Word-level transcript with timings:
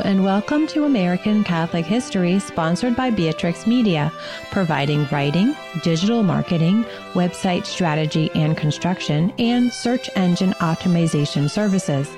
And 0.00 0.22
welcome 0.22 0.66
to 0.68 0.84
American 0.84 1.44
Catholic 1.44 1.84
History, 1.84 2.38
sponsored 2.38 2.94
by 2.94 3.10
Beatrix 3.10 3.66
Media, 3.66 4.12
providing 4.50 5.06
writing, 5.06 5.56
digital 5.82 6.22
marketing, 6.22 6.84
website 7.14 7.66
strategy 7.66 8.30
and 8.34 8.56
construction, 8.56 9.32
and 9.38 9.72
search 9.72 10.08
engine 10.14 10.52
optimization 10.60 11.50
services. 11.50 12.08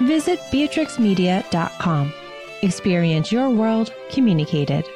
Visit 0.00 0.38
beatrixmedia.com. 0.52 2.14
Experience 2.62 3.32
your 3.32 3.50
world 3.50 3.92
communicated. 4.10 4.86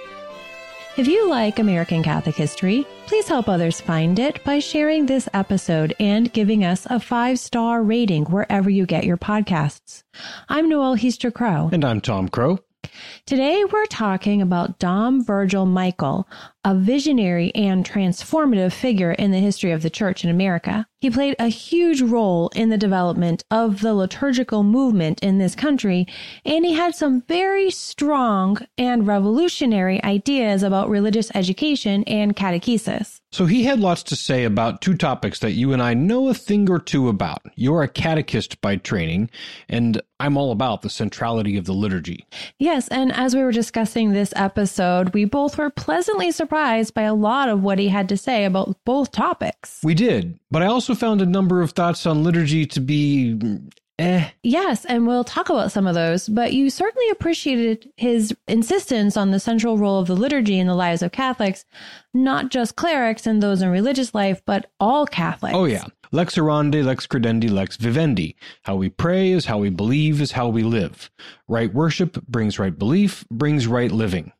If 0.98 1.06
you 1.06 1.30
like 1.30 1.60
American 1.60 2.02
Catholic 2.02 2.34
history, 2.34 2.84
please 3.06 3.28
help 3.28 3.48
others 3.48 3.80
find 3.80 4.18
it 4.18 4.42
by 4.42 4.58
sharing 4.58 5.06
this 5.06 5.28
episode 5.32 5.94
and 6.00 6.32
giving 6.32 6.64
us 6.64 6.88
a 6.90 6.98
five 6.98 7.38
star 7.38 7.84
rating 7.84 8.24
wherever 8.24 8.68
you 8.68 8.84
get 8.84 9.04
your 9.04 9.16
podcasts. 9.16 10.02
I'm 10.48 10.68
Noëlle 10.68 10.98
Heaster 10.98 11.30
Crowe. 11.30 11.70
And 11.70 11.84
I'm 11.84 12.00
Tom 12.00 12.28
Crowe. 12.28 12.58
Today 13.26 13.64
we're 13.64 13.86
talking 13.86 14.42
about 14.42 14.80
Dom 14.80 15.24
Virgil 15.24 15.66
Michel, 15.66 16.26
a 16.64 16.74
visionary 16.74 17.52
and 17.54 17.88
transformative 17.88 18.72
figure 18.72 19.12
in 19.12 19.30
the 19.30 19.38
history 19.38 19.70
of 19.70 19.82
the 19.82 19.90
church 19.90 20.24
in 20.24 20.30
America. 20.30 20.84
He 21.00 21.10
played 21.10 21.36
a 21.38 21.46
huge 21.46 22.02
role 22.02 22.50
in 22.56 22.70
the 22.70 22.76
development 22.76 23.44
of 23.52 23.82
the 23.82 23.94
liturgical 23.94 24.64
movement 24.64 25.20
in 25.22 25.38
this 25.38 25.54
country, 25.54 26.08
and 26.44 26.64
he 26.64 26.74
had 26.74 26.94
some 26.94 27.22
very 27.22 27.70
strong 27.70 28.58
and 28.76 29.06
revolutionary 29.06 30.02
ideas 30.02 30.64
about 30.64 30.88
religious 30.88 31.30
education 31.36 32.02
and 32.08 32.34
catechesis. 32.34 33.20
So 33.30 33.46
he 33.46 33.64
had 33.64 33.78
lots 33.78 34.02
to 34.04 34.16
say 34.16 34.44
about 34.44 34.80
two 34.80 34.94
topics 34.94 35.38
that 35.40 35.52
you 35.52 35.72
and 35.72 35.82
I 35.82 35.94
know 35.94 36.28
a 36.30 36.34
thing 36.34 36.68
or 36.70 36.78
two 36.78 37.08
about. 37.08 37.42
You're 37.54 37.82
a 37.82 37.88
catechist 37.88 38.60
by 38.60 38.76
training, 38.76 39.30
and 39.68 40.00
I'm 40.18 40.36
all 40.36 40.50
about 40.50 40.82
the 40.82 40.90
centrality 40.90 41.56
of 41.58 41.66
the 41.66 41.74
liturgy. 41.74 42.26
Yes, 42.58 42.88
and 42.88 43.12
as 43.12 43.36
we 43.36 43.42
were 43.42 43.52
discussing 43.52 44.12
this 44.12 44.32
episode, 44.34 45.12
we 45.14 45.26
both 45.26 45.58
were 45.58 45.70
pleasantly 45.70 46.32
surprised 46.32 46.94
by 46.94 47.02
a 47.02 47.14
lot 47.14 47.48
of 47.48 47.62
what 47.62 47.78
he 47.78 47.88
had 47.88 48.08
to 48.08 48.16
say 48.16 48.44
about 48.44 48.76
both 48.84 49.12
topics. 49.12 49.80
We 49.84 49.94
did, 49.94 50.40
but 50.50 50.62
I 50.62 50.66
also 50.66 50.94
found 50.94 51.20
a 51.20 51.26
number 51.26 51.62
of 51.62 51.72
thoughts 51.72 52.06
on 52.06 52.24
liturgy 52.24 52.66
to 52.66 52.80
be 52.80 53.38
Eh. 53.98 54.28
Yes, 54.44 54.84
and 54.84 55.08
we'll 55.08 55.24
talk 55.24 55.48
about 55.48 55.72
some 55.72 55.88
of 55.88 55.94
those, 55.94 56.28
but 56.28 56.52
you 56.52 56.70
certainly 56.70 57.10
appreciated 57.10 57.90
his 57.96 58.32
insistence 58.46 59.16
on 59.16 59.32
the 59.32 59.40
central 59.40 59.76
role 59.76 59.98
of 59.98 60.06
the 60.06 60.14
liturgy 60.14 60.58
in 60.58 60.68
the 60.68 60.74
lives 60.74 61.02
of 61.02 61.10
Catholics, 61.10 61.64
not 62.14 62.48
just 62.50 62.76
clerics 62.76 63.26
and 63.26 63.42
those 63.42 63.60
in 63.60 63.70
religious 63.70 64.14
life, 64.14 64.40
but 64.46 64.70
all 64.78 65.04
Catholics. 65.04 65.56
Oh, 65.56 65.64
yeah. 65.64 65.84
Lex 66.12 66.36
orandi, 66.36 66.82
lex 66.84 67.06
credendi, 67.06 67.50
lex 67.50 67.76
vivendi. 67.76 68.36
How 68.62 68.76
we 68.76 68.88
pray 68.88 69.32
is 69.32 69.46
how 69.46 69.58
we 69.58 69.68
believe 69.68 70.20
is 70.22 70.32
how 70.32 70.48
we 70.48 70.62
live. 70.62 71.10
Right 71.48 71.72
worship 71.74 72.24
brings 72.26 72.58
right 72.58 72.78
belief, 72.78 73.26
brings 73.30 73.66
right 73.66 73.90
living. 73.90 74.32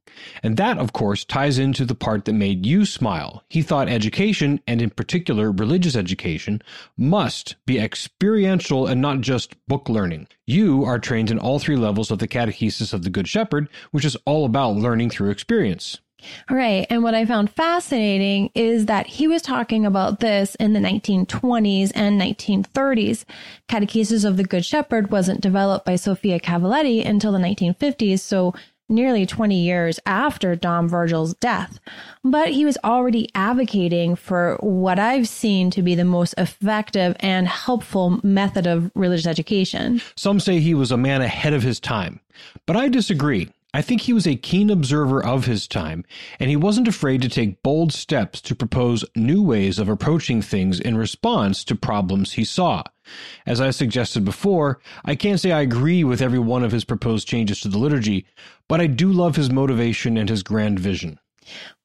And 0.42 0.56
that, 0.56 0.78
of 0.78 0.92
course, 0.92 1.24
ties 1.24 1.58
into 1.58 1.84
the 1.84 1.94
part 1.94 2.24
that 2.24 2.32
made 2.32 2.66
you 2.66 2.84
smile. 2.84 3.44
He 3.48 3.62
thought 3.62 3.88
education, 3.88 4.60
and 4.66 4.80
in 4.80 4.90
particular 4.90 5.50
religious 5.50 5.96
education, 5.96 6.62
must 6.96 7.56
be 7.66 7.78
experiential 7.78 8.86
and 8.86 9.00
not 9.00 9.20
just 9.20 9.54
book 9.66 9.88
learning. 9.88 10.28
You 10.46 10.84
are 10.84 10.98
trained 10.98 11.30
in 11.30 11.38
all 11.38 11.58
three 11.58 11.76
levels 11.76 12.10
of 12.10 12.18
the 12.18 12.28
Catechesis 12.28 12.92
of 12.92 13.02
the 13.02 13.10
Good 13.10 13.28
Shepherd, 13.28 13.68
which 13.90 14.04
is 14.04 14.16
all 14.24 14.44
about 14.44 14.76
learning 14.76 15.10
through 15.10 15.30
experience. 15.30 15.98
All 16.50 16.56
right. 16.56 16.86
And 16.90 17.02
what 17.02 17.14
I 17.14 17.24
found 17.24 17.50
fascinating 17.50 18.50
is 18.54 18.86
that 18.86 19.06
he 19.06 19.28
was 19.28 19.40
talking 19.40 19.86
about 19.86 20.20
this 20.20 20.56
in 20.56 20.72
the 20.72 20.80
1920s 20.80 21.92
and 21.94 22.20
1930s. 22.20 23.24
Catechesis 23.68 24.24
of 24.24 24.36
the 24.36 24.44
Good 24.44 24.64
Shepherd 24.64 25.10
wasn't 25.10 25.40
developed 25.40 25.86
by 25.86 25.96
Sophia 25.96 26.40
Cavalletti 26.40 27.06
until 27.06 27.30
the 27.30 27.38
1950s. 27.38 28.20
So 28.20 28.52
nearly 28.88 29.26
20 29.26 29.58
years 29.58 30.00
after 30.06 30.56
Dom 30.56 30.88
Virgil's 30.88 31.34
death, 31.34 31.78
but 32.24 32.50
he 32.50 32.64
was 32.64 32.78
already 32.84 33.28
advocating 33.34 34.16
for 34.16 34.56
what 34.60 34.98
I've 34.98 35.28
seen 35.28 35.70
to 35.72 35.82
be 35.82 35.94
the 35.94 36.04
most 36.04 36.34
effective 36.38 37.16
and 37.20 37.46
helpful 37.46 38.20
method 38.22 38.66
of 38.66 38.90
religious 38.94 39.26
education. 39.26 40.00
Some 40.16 40.40
say 40.40 40.60
he 40.60 40.74
was 40.74 40.90
a 40.90 40.96
man 40.96 41.22
ahead 41.22 41.52
of 41.52 41.62
his 41.62 41.80
time, 41.80 42.20
but 42.66 42.76
I 42.76 42.88
disagree. 42.88 43.48
I 43.74 43.82
think 43.82 44.00
he 44.00 44.14
was 44.14 44.26
a 44.26 44.34
keen 44.34 44.70
observer 44.70 45.22
of 45.22 45.44
his 45.44 45.68
time, 45.68 46.04
and 46.40 46.48
he 46.48 46.56
wasn't 46.56 46.88
afraid 46.88 47.20
to 47.22 47.28
take 47.28 47.62
bold 47.62 47.92
steps 47.92 48.40
to 48.42 48.54
propose 48.54 49.04
new 49.14 49.42
ways 49.42 49.78
of 49.78 49.90
approaching 49.90 50.40
things 50.40 50.80
in 50.80 50.96
response 50.96 51.62
to 51.64 51.74
problems 51.74 52.32
he 52.32 52.44
saw. 52.44 52.82
As 53.46 53.60
I 53.60 53.70
suggested 53.70 54.24
before, 54.24 54.80
I 55.04 55.14
can't 55.14 55.40
say 55.40 55.52
I 55.52 55.60
agree 55.60 56.04
with 56.04 56.20
every 56.20 56.38
one 56.38 56.64
of 56.64 56.72
his 56.72 56.84
proposed 56.84 57.28
changes 57.28 57.60
to 57.60 57.68
the 57.68 57.78
liturgy, 57.78 58.26
but 58.68 58.80
I 58.80 58.86
do 58.86 59.10
love 59.10 59.36
his 59.36 59.50
motivation 59.50 60.16
and 60.16 60.28
his 60.28 60.42
grand 60.42 60.78
vision. 60.78 61.18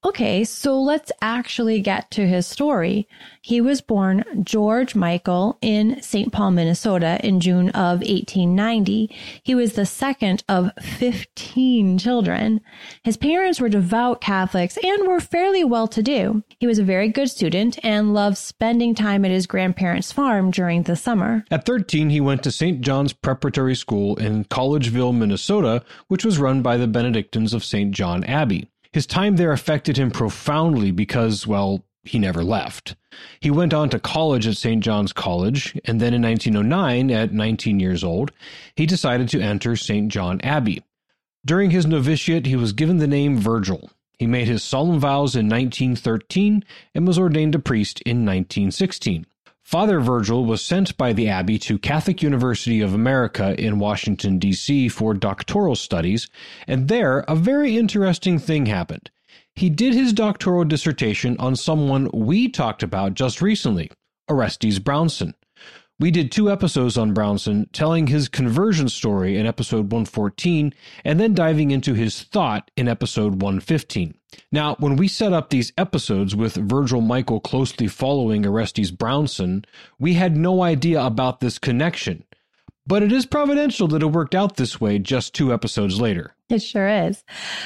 Okay, 0.06 0.44
so 0.44 0.78
let's 0.82 1.14
actually 1.22 1.80
get 1.80 2.12
to 2.12 2.28
his 2.28 2.46
story. 2.46 3.08
He 3.42 3.62
was 3.62 3.80
born 3.80 4.26
George 4.44 4.96
Michel 4.96 5.58
in 5.62 6.02
St. 6.02 6.30
Paul, 6.30 6.52
Minnesota 6.52 7.20
in 7.24 7.40
June 7.40 7.70
of 7.70 8.00
1890. 8.00 9.10
He 9.44 9.56
was 9.56 9.74
the 9.74 9.86
second 9.86 10.44
of 10.50 10.72
15 10.82 11.98
children. 11.98 12.60
His 13.04 13.16
parents 13.16 13.62
were 13.62 13.70
devout 13.70 14.20
Catholics 14.20 14.78
and 14.84 15.08
were 15.08 15.22
fairly 15.22 15.64
well 15.64 15.88
to 15.88 16.04
do. 16.04 16.44
He 16.60 16.68
was 16.68 16.80
a 16.80 16.84
very 16.84 17.08
good 17.08 17.30
student 17.30 17.80
and 17.82 18.14
loved 18.14 18.38
spending 18.38 18.94
time 18.96 19.24
at 19.24 19.32
his 19.32 19.48
grandparents' 19.48 20.12
farm 20.12 20.52
during 20.52 20.84
the 20.84 20.98
summer. 20.98 21.46
At 21.50 21.66
13, 21.66 22.10
he 22.10 22.20
went 22.20 22.44
to 22.44 22.52
St. 22.52 22.82
John's 22.82 23.14
Preparatory 23.14 23.76
School 23.76 24.18
in 24.18 24.44
Collegeville, 24.46 25.16
Minnesota, 25.18 25.82
which 26.10 26.26
was 26.26 26.40
run 26.40 26.62
by 26.62 26.76
the 26.76 26.88
Benedictines 26.88 27.54
of 27.54 27.64
St. 27.64 27.94
John 27.94 28.26
Abbey. 28.26 28.70
His 28.94 29.08
time 29.08 29.36
there 29.36 29.52
affected 29.52 29.98
him 29.98 30.12
profoundly 30.12 30.92
because, 30.92 31.48
well, 31.48 31.84
he 32.04 32.20
never 32.20 32.44
left. 32.44 32.96
He 33.40 33.50
went 33.50 33.74
on 33.74 33.90
to 33.90 34.00
college 34.00 34.46
at 34.46 34.58
St. 34.58 34.84
John's 34.84 35.12
College, 35.12 35.78
and 35.86 36.00
then 36.00 36.14
in 36.14 36.22
1909, 36.22 37.10
at 37.10 37.34
19 37.34 37.80
years 37.80 38.04
old, 38.04 38.32
he 38.76 38.86
decided 38.86 39.30
to 39.30 39.42
enter 39.42 39.76
St. 39.76 40.10
John 40.10 40.40
Abbey. 40.42 40.84
During 41.46 41.72
his 41.72 41.86
novitiate, 41.86 42.46
he 42.46 42.56
was 42.56 42.72
given 42.72 42.98
the 42.98 43.08
name 43.08 43.38
Virgil. 43.38 43.90
He 44.20 44.28
made 44.28 44.48
his 44.48 44.64
solemn 44.64 45.00
vows 45.00 45.36
in 45.36 45.50
1913 45.50 46.64
and 46.94 47.08
was 47.08 47.18
ordained 47.18 47.56
a 47.56 47.60
priest 47.60 48.00
in 48.02 48.18
1916. 48.26 49.26
Father 49.64 50.02
Virgil 50.02 50.44
was 50.44 50.62
sent 50.62 50.96
by 50.98 51.14
the 51.14 51.30
Abbey 51.30 51.58
to 51.60 51.80
Catholic 51.80 52.22
University 52.22 52.82
of 52.82 52.94
America 52.94 53.60
in 53.60 53.80
Washington, 53.80 54.38
D.C. 54.38 54.90
for 54.90 55.14
doctoral 55.14 55.76
studies, 55.76 56.30
and 56.68 56.90
there 56.90 57.20
a 57.30 57.36
very 57.36 57.78
interesting 57.78 58.38
thing 58.38 58.66
happened. 58.66 59.10
He 59.56 59.70
did 59.70 59.94
his 59.94 60.14
doctoral 60.14 60.66
dissertation 60.66 61.38
on 61.40 61.56
someone 61.56 62.10
we 62.14 62.50
talked 62.50 62.84
about 62.84 63.14
just 63.14 63.42
recently, 63.42 63.90
Orestes 64.30 64.80
Brownson. 64.80 65.34
We 66.00 66.12
did 66.12 66.32
two 66.32 66.52
episodes 66.52 66.98
on 66.98 67.14
Brownson, 67.14 67.70
telling 67.72 68.08
his 68.08 68.28
conversion 68.28 68.90
story 68.90 69.38
in 69.38 69.46
episode 69.46 69.92
114, 69.92 70.74
and 71.06 71.20
then 71.20 71.34
diving 71.34 71.72
into 71.72 71.94
his 71.94 72.24
thought 72.24 72.70
in 72.76 72.90
episode 72.90 73.42
115. 73.42 74.16
Now, 74.52 74.76
when 74.80 74.96
we 74.96 75.08
set 75.08 75.34
up 75.34 75.50
these 75.50 75.74
episodes 75.78 76.36
with 76.36 76.56
Virgil 76.56 77.02
Michel 77.02 77.40
closely 77.40 77.88
following 77.88 78.46
Orestes 78.46 78.92
Brownson, 78.92 79.66
we 80.00 80.14
had 80.14 80.36
no 80.36 80.62
idea 80.64 81.02
about 81.02 81.40
this 81.40 81.60
connection. 81.60 82.24
But 82.86 83.02
it 83.02 83.14
is 83.14 83.26
providential 83.26 83.88
that 83.90 84.04
it 84.04 84.08
worked 84.08 84.36
out 84.36 84.58
this 84.58 84.82
way 84.82 85.00
just 85.00 85.34
two 85.34 85.54
episodes 85.54 86.02
later. 86.02 86.36
It 86.50 86.62
sure 86.62 86.88
is. 86.88 87.24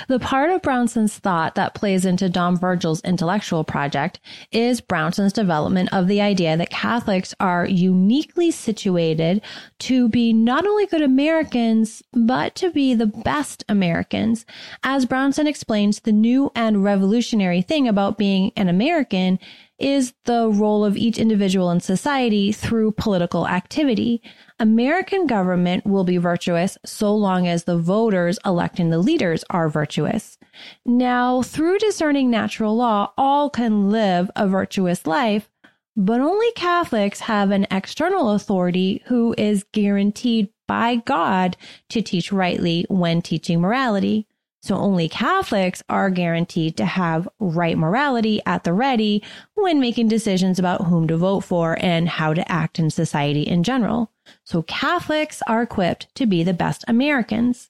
The 0.08 0.20
part 0.20 0.52
of 0.52 0.62
Brownson's 0.62 1.18
thought 1.18 1.56
that 1.56 1.74
plays 1.74 2.06
into 2.06 2.30
Dom 2.30 2.56
Virgil's 2.56 3.02
intellectual 3.02 3.64
project 3.64 4.20
is 4.52 4.80
Brownson's 4.80 5.34
development 5.34 5.90
of 5.92 6.08
the 6.08 6.22
idea 6.22 6.56
that 6.56 6.70
Catholics 6.70 7.34
are 7.40 7.66
uniquely 7.66 8.52
situated 8.52 9.42
to 9.80 10.08
be 10.08 10.32
not 10.32 10.66
only 10.66 10.86
good 10.86 11.02
Americans, 11.02 12.04
but 12.14 12.54
to 12.56 12.70
be 12.70 12.94
the 12.94 13.08
best 13.08 13.66
Americans. 13.68 14.46
As 14.84 15.08
Brownson 15.08 15.48
explains, 15.48 16.02
the 16.02 16.12
new 16.12 16.52
and 16.56 16.84
revolutionary 16.84 17.64
thing 17.64 17.88
about 17.88 18.20
being 18.20 18.52
an 18.56 18.70
American 18.70 19.40
is 19.80 20.14
the 20.26 20.50
role 20.50 20.86
of 20.86 20.98
each 20.98 21.18
individual 21.18 21.70
in 21.72 21.80
society 21.80 22.52
through 22.52 22.92
political 22.92 23.48
activity. 23.48 24.22
American 24.60 25.28
government 25.28 25.86
will 25.86 26.04
be 26.04 26.18
virtuous 26.18 26.80
so 26.84 27.16
long 27.16 27.48
as 27.48 27.66
the 27.66 27.78
voters 27.78 28.40
electing 28.44 28.90
the 28.90 28.98
leaders 28.98 29.44
are 29.52 29.70
virtuous. 29.70 30.40
Now, 30.84 31.44
through 31.44 31.78
discerning 31.78 32.32
natural 32.32 32.76
law, 32.76 33.12
all 33.18 33.52
can 33.52 33.92
live 33.92 34.32
a 34.36 34.48
virtuous 34.48 35.06
life, 35.06 35.48
but 35.96 36.22
only 36.22 36.52
Catholics 36.56 37.22
have 37.22 37.52
an 37.52 37.68
external 37.70 38.32
authority 38.32 39.04
who 39.06 39.36
is 39.38 39.64
guaranteed 39.74 40.50
by 40.68 40.96
God 40.96 41.56
to 41.90 42.02
teach 42.02 42.32
rightly 42.32 42.86
when 42.90 43.22
teaching 43.22 43.62
morality. 43.62 44.27
So 44.62 44.76
only 44.76 45.08
Catholics 45.08 45.84
are 45.88 46.10
guaranteed 46.10 46.78
to 46.78 46.86
have 46.86 47.30
right 47.40 47.78
morality 47.78 48.42
at 48.46 48.64
the 48.64 48.74
ready 48.74 49.24
when 49.54 49.80
making 49.80 50.08
decisions 50.08 50.60
about 50.60 50.86
whom 50.86 51.08
to 51.08 51.18
vote 51.18 51.42
for 51.42 51.78
and 51.82 52.10
how 52.10 52.34
to 52.34 52.52
act 52.52 52.80
in 52.80 52.90
society 52.90 53.44
in 53.44 53.64
general. 53.64 54.12
So 54.44 54.64
Catholics 54.64 55.42
are 55.48 55.62
equipped 55.62 56.14
to 56.16 56.26
be 56.26 56.44
the 56.44 56.54
best 56.54 56.84
Americans. 56.88 57.70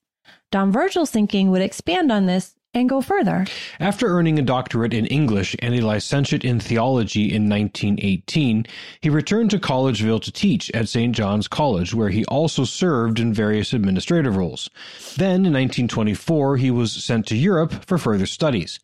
Dom 0.49 0.71
Virgil's 0.71 1.11
thinking 1.11 1.51
would 1.51 1.61
expand 1.61 2.11
on 2.11 2.25
this 2.25 2.55
and 2.73 2.89
go 2.89 3.01
further. 3.01 3.45
After 3.79 4.07
earning 4.07 4.37
a 4.37 4.43
doctorate 4.43 4.93
in 4.93 5.05
English 5.07 5.55
and 5.59 5.73
a 5.73 5.81
licentiate 5.81 6.45
in 6.45 6.59
theology 6.59 7.33
in 7.33 7.49
1918, 7.49 8.65
he 9.01 9.09
returned 9.09 9.51
to 9.51 9.59
Collegeville 9.59 10.21
to 10.21 10.31
teach 10.31 10.69
at 10.71 10.89
St. 10.89 11.15
John's 11.15 11.47
College, 11.47 11.93
where 11.93 12.09
he 12.09 12.25
also 12.25 12.63
served 12.63 13.19
in 13.19 13.33
various 13.33 13.73
administrative 13.73 14.35
roles. 14.35 14.69
Then, 15.15 15.45
in 15.45 15.53
1924, 15.53 16.57
he 16.57 16.71
was 16.71 16.91
sent 16.91 17.25
to 17.27 17.35
Europe 17.35 17.85
for 17.85 17.97
further 17.97 18.25
studies. 18.25 18.79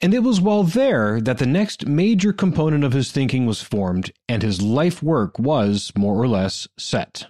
And 0.00 0.14
it 0.14 0.20
was 0.20 0.40
while 0.40 0.62
there 0.62 1.20
that 1.20 1.38
the 1.38 1.46
next 1.46 1.86
major 1.86 2.32
component 2.32 2.84
of 2.84 2.92
his 2.92 3.10
thinking 3.10 3.46
was 3.46 3.60
formed, 3.60 4.12
and 4.28 4.42
his 4.42 4.62
life 4.62 5.02
work 5.02 5.38
was, 5.38 5.92
more 5.96 6.14
or 6.14 6.28
less, 6.28 6.68
set. 6.78 7.26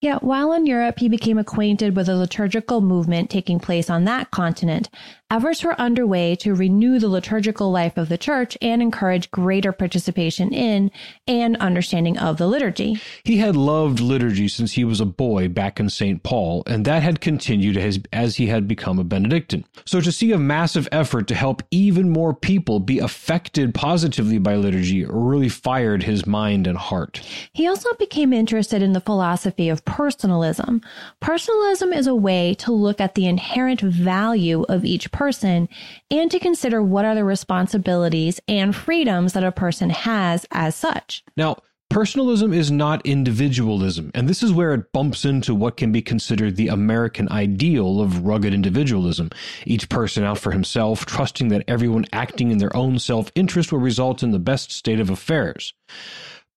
Yet 0.00 0.22
while 0.22 0.52
in 0.52 0.64
Europe, 0.64 1.00
he 1.00 1.08
became 1.08 1.38
acquainted 1.38 1.96
with 1.96 2.06
the 2.06 2.14
liturgical 2.14 2.80
movement 2.80 3.30
taking 3.30 3.58
place 3.58 3.90
on 3.90 4.04
that 4.04 4.30
continent. 4.30 4.88
Efforts 5.30 5.62
were 5.62 5.78
underway 5.78 6.36
to 6.36 6.54
renew 6.54 6.98
the 6.98 7.08
liturgical 7.08 7.70
life 7.70 7.98
of 7.98 8.08
the 8.08 8.16
church 8.16 8.56
and 8.62 8.80
encourage 8.80 9.30
greater 9.30 9.72
participation 9.72 10.54
in 10.54 10.90
and 11.26 11.56
understanding 11.58 12.16
of 12.16 12.38
the 12.38 12.46
liturgy. 12.46 12.98
He 13.24 13.36
had 13.36 13.54
loved 13.54 14.00
liturgy 14.00 14.48
since 14.48 14.72
he 14.72 14.84
was 14.84 15.00
a 15.00 15.04
boy 15.04 15.48
back 15.48 15.78
in 15.78 15.90
St. 15.90 16.22
Paul, 16.22 16.62
and 16.66 16.84
that 16.86 17.02
had 17.02 17.20
continued 17.20 17.76
as, 17.76 17.98
as 18.10 18.36
he 18.36 18.46
had 18.46 18.66
become 18.66 18.98
a 18.98 19.04
Benedictine. 19.04 19.66
So 19.84 20.00
to 20.00 20.12
see 20.12 20.32
a 20.32 20.38
massive 20.38 20.88
effort 20.92 21.28
to 21.28 21.34
help 21.34 21.62
even 21.70 22.08
more 22.08 22.32
people 22.32 22.80
be 22.80 22.98
affected 22.98 23.74
positively 23.74 24.38
by 24.38 24.54
liturgy 24.54 25.04
really 25.04 25.50
fired 25.50 26.04
his 26.04 26.24
mind 26.24 26.66
and 26.66 26.78
heart. 26.78 27.20
He 27.52 27.66
also 27.66 27.92
became 27.94 28.32
interested 28.32 28.80
in 28.80 28.94
the 28.94 29.00
philosophy 29.00 29.68
of 29.68 29.84
personalism. 29.88 30.80
Personalism 31.20 31.92
is 31.92 32.06
a 32.06 32.14
way 32.14 32.54
to 32.54 32.72
look 32.72 33.00
at 33.00 33.14
the 33.14 33.26
inherent 33.26 33.80
value 33.80 34.64
of 34.68 34.84
each 34.84 35.10
person 35.10 35.68
and 36.10 36.30
to 36.30 36.38
consider 36.38 36.82
what 36.82 37.04
are 37.04 37.14
the 37.14 37.24
responsibilities 37.24 38.40
and 38.48 38.74
freedoms 38.74 39.32
that 39.32 39.44
a 39.44 39.52
person 39.52 39.90
has 39.90 40.46
as 40.52 40.74
such. 40.74 41.24
Now, 41.36 41.58
Personalism 41.90 42.52
is 42.52 42.70
not 42.70 43.06
individualism, 43.06 44.10
and 44.14 44.28
this 44.28 44.42
is 44.42 44.52
where 44.52 44.74
it 44.74 44.92
bumps 44.92 45.24
into 45.24 45.54
what 45.54 45.78
can 45.78 45.90
be 45.90 46.02
considered 46.02 46.56
the 46.56 46.68
American 46.68 47.32
ideal 47.32 48.02
of 48.02 48.26
rugged 48.26 48.52
individualism. 48.52 49.30
Each 49.64 49.88
person 49.88 50.22
out 50.22 50.36
for 50.36 50.52
himself, 50.52 51.06
trusting 51.06 51.48
that 51.48 51.64
everyone 51.66 52.04
acting 52.12 52.50
in 52.50 52.58
their 52.58 52.76
own 52.76 52.98
self 52.98 53.32
interest 53.34 53.72
will 53.72 53.78
result 53.78 54.22
in 54.22 54.32
the 54.32 54.38
best 54.38 54.70
state 54.70 55.00
of 55.00 55.08
affairs. 55.08 55.72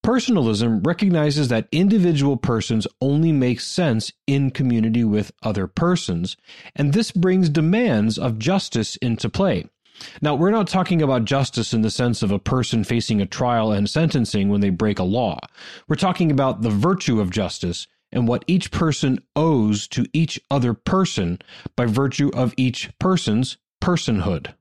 Personalism 0.04 0.82
recognizes 0.82 1.50
that 1.50 1.68
individual 1.72 2.36
persons 2.36 2.88
only 3.02 3.32
make 3.32 3.60
sense 3.60 4.12
in 4.26 4.50
community 4.50 5.04
with 5.04 5.32
other 5.44 5.68
persons, 5.68 6.36
and 6.76 6.94
this 6.94 7.12
brings 7.12 7.50
demands 7.50 8.18
of 8.18 8.40
justice 8.40 8.96
into 8.98 9.30
play. 9.30 9.66
Now, 10.20 10.34
we're 10.34 10.50
not 10.50 10.68
talking 10.68 11.04
about 11.04 11.26
justice 11.26 11.74
in 11.74 11.84
the 11.84 11.92
sense 11.92 12.24
of 12.24 12.32
a 12.32 12.40
person 12.40 12.84
facing 12.84 13.22
a 13.22 13.28
trial 13.28 13.72
and 13.72 13.88
sentencing 13.88 14.50
when 14.50 14.62
they 14.62 14.72
break 14.72 14.98
a 14.98 15.04
law. 15.04 15.40
We're 15.88 15.96
talking 15.98 16.32
about 16.32 16.64
the 16.64 16.72
virtue 16.72 17.22
of 17.22 17.30
justice 17.30 17.86
and 18.12 18.28
what 18.28 18.44
each 18.48 18.72
person 18.72 19.20
owes 19.36 19.88
to 19.90 20.06
each 20.14 20.40
other 20.50 20.74
person 20.74 21.40
by 21.76 21.86
virtue 21.86 22.32
of 22.34 22.56
each 22.58 22.90
person's 22.98 23.58
personhood. 23.82 24.54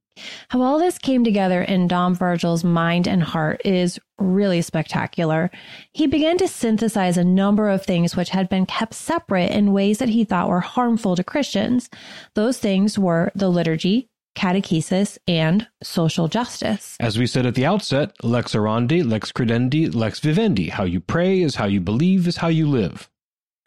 How 0.48 0.62
all 0.62 0.78
this 0.78 0.98
came 0.98 1.24
together 1.24 1.62
in 1.62 1.88
Dom 1.88 2.14
Virgil's 2.14 2.64
mind 2.64 3.06
and 3.06 3.22
heart 3.22 3.60
is 3.64 3.98
really 4.18 4.62
spectacular. 4.62 5.50
He 5.92 6.06
began 6.06 6.38
to 6.38 6.48
synthesize 6.48 7.16
a 7.16 7.24
number 7.24 7.68
of 7.68 7.84
things 7.84 8.16
which 8.16 8.30
had 8.30 8.48
been 8.48 8.66
kept 8.66 8.94
separate 8.94 9.50
in 9.50 9.72
ways 9.72 9.98
that 9.98 10.08
he 10.10 10.24
thought 10.24 10.48
were 10.48 10.60
harmful 10.60 11.16
to 11.16 11.24
Christians. 11.24 11.90
Those 12.34 12.58
things 12.58 12.98
were 12.98 13.32
the 13.34 13.48
liturgy, 13.48 14.08
catechesis, 14.36 15.18
and 15.26 15.66
social 15.82 16.28
justice. 16.28 16.96
As 17.00 17.18
we 17.18 17.26
said 17.26 17.46
at 17.46 17.54
the 17.54 17.66
outset, 17.66 18.12
lex 18.22 18.54
orandi, 18.54 19.04
lex 19.04 19.32
credendi, 19.32 19.92
lex 19.92 20.20
vivendi. 20.20 20.68
How 20.68 20.84
you 20.84 21.00
pray 21.00 21.42
is 21.42 21.56
how 21.56 21.66
you 21.66 21.80
believe, 21.80 22.28
is 22.28 22.36
how 22.38 22.48
you 22.48 22.68
live. 22.68 23.09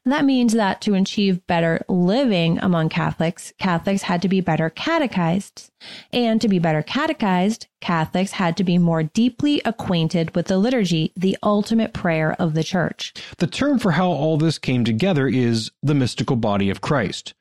That 0.05 0.25
means 0.25 0.51
that 0.53 0.81
to 0.81 0.95
achieve 0.95 1.47
better 1.47 1.85
living 1.87 2.59
among 2.59 2.89
Catholics, 2.89 3.53
Catholics 3.57 4.01
had 4.01 4.21
to 4.23 4.27
be 4.27 4.41
better 4.41 4.69
catechized. 4.69 5.71
And 6.11 6.41
to 6.41 6.49
be 6.49 6.59
better 6.59 6.83
catechized, 6.83 7.67
Catholics 7.79 8.33
had 8.33 8.57
to 8.57 8.65
be 8.65 8.77
more 8.77 9.03
deeply 9.03 9.61
acquainted 9.63 10.35
with 10.35 10.47
the 10.47 10.57
liturgy, 10.57 11.13
the 11.15 11.37
ultimate 11.41 11.93
prayer 11.93 12.33
of 12.33 12.53
the 12.53 12.63
church. 12.63 13.13
The 13.37 13.47
term 13.47 13.79
for 13.79 13.91
how 13.91 14.07
all 14.07 14.37
this 14.37 14.57
came 14.57 14.83
together 14.83 15.27
is 15.27 15.71
the 15.81 15.95
mystical 15.95 16.35
body 16.35 16.69
of 16.69 16.81
Christ. 16.81 17.33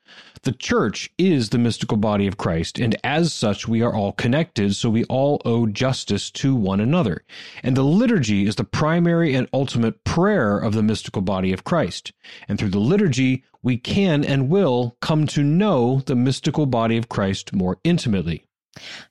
The 0.43 0.51
church 0.51 1.09
is 1.17 1.49
the 1.49 1.57
mystical 1.57 1.95
body 1.97 2.27
of 2.27 2.37
Christ, 2.37 2.77
and 2.77 2.97
as 3.03 3.31
such, 3.31 3.67
we 3.67 3.81
are 3.81 3.93
all 3.93 4.11
connected, 4.11 4.75
so 4.75 4.89
we 4.89 5.05
all 5.05 5.41
owe 5.45 5.67
justice 5.67 6.29
to 6.31 6.53
one 6.53 6.81
another. 6.81 7.23
And 7.63 7.77
the 7.77 7.83
liturgy 7.83 8.45
is 8.45 8.57
the 8.57 8.65
primary 8.65 9.35
and 9.35 9.47
ultimate 9.53 10.03
prayer 10.03 10.57
of 10.57 10.73
the 10.73 10.83
mystical 10.83 11.21
body 11.21 11.53
of 11.53 11.63
Christ. 11.63 12.11
And 12.47 12.59
through 12.59 12.71
the 12.71 12.79
liturgy, 12.79 13.43
we 13.61 13.77
can 13.77 14.25
and 14.25 14.49
will 14.49 14.97
come 14.99 15.27
to 15.27 15.43
know 15.43 16.01
the 16.05 16.15
mystical 16.15 16.65
body 16.65 16.97
of 16.97 17.07
Christ 17.07 17.53
more 17.53 17.77
intimately. 17.85 18.43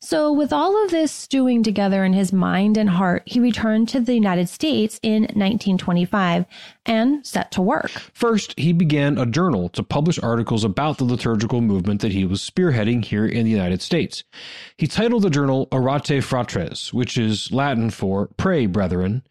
So, 0.00 0.32
with 0.32 0.52
all 0.52 0.82
of 0.84 0.90
this 0.90 1.12
stewing 1.12 1.62
together 1.62 2.04
in 2.04 2.12
his 2.12 2.32
mind 2.32 2.76
and 2.76 2.90
heart, 2.90 3.22
he 3.26 3.38
returned 3.38 3.88
to 3.90 4.00
the 4.00 4.14
United 4.14 4.48
States 4.48 4.98
in 5.02 5.22
1925 5.22 6.44
and 6.84 7.24
set 7.24 7.52
to 7.52 7.62
work. 7.62 7.90
First, 7.90 8.58
he 8.58 8.72
began 8.72 9.18
a 9.18 9.26
journal 9.26 9.68
to 9.70 9.82
publish 9.82 10.18
articles 10.18 10.64
about 10.64 10.98
the 10.98 11.04
liturgical 11.04 11.60
movement 11.60 12.00
that 12.00 12.12
he 12.12 12.24
was 12.24 12.40
spearheading 12.40 13.04
here 13.04 13.26
in 13.26 13.44
the 13.44 13.50
United 13.50 13.80
States. 13.80 14.24
He 14.76 14.86
titled 14.86 15.22
the 15.22 15.30
journal 15.30 15.68
Orate 15.70 16.22
Fratres, 16.22 16.92
which 16.92 17.16
is 17.16 17.52
Latin 17.52 17.90
for 17.90 18.28
Pray, 18.36 18.66
Brethren. 18.66 19.22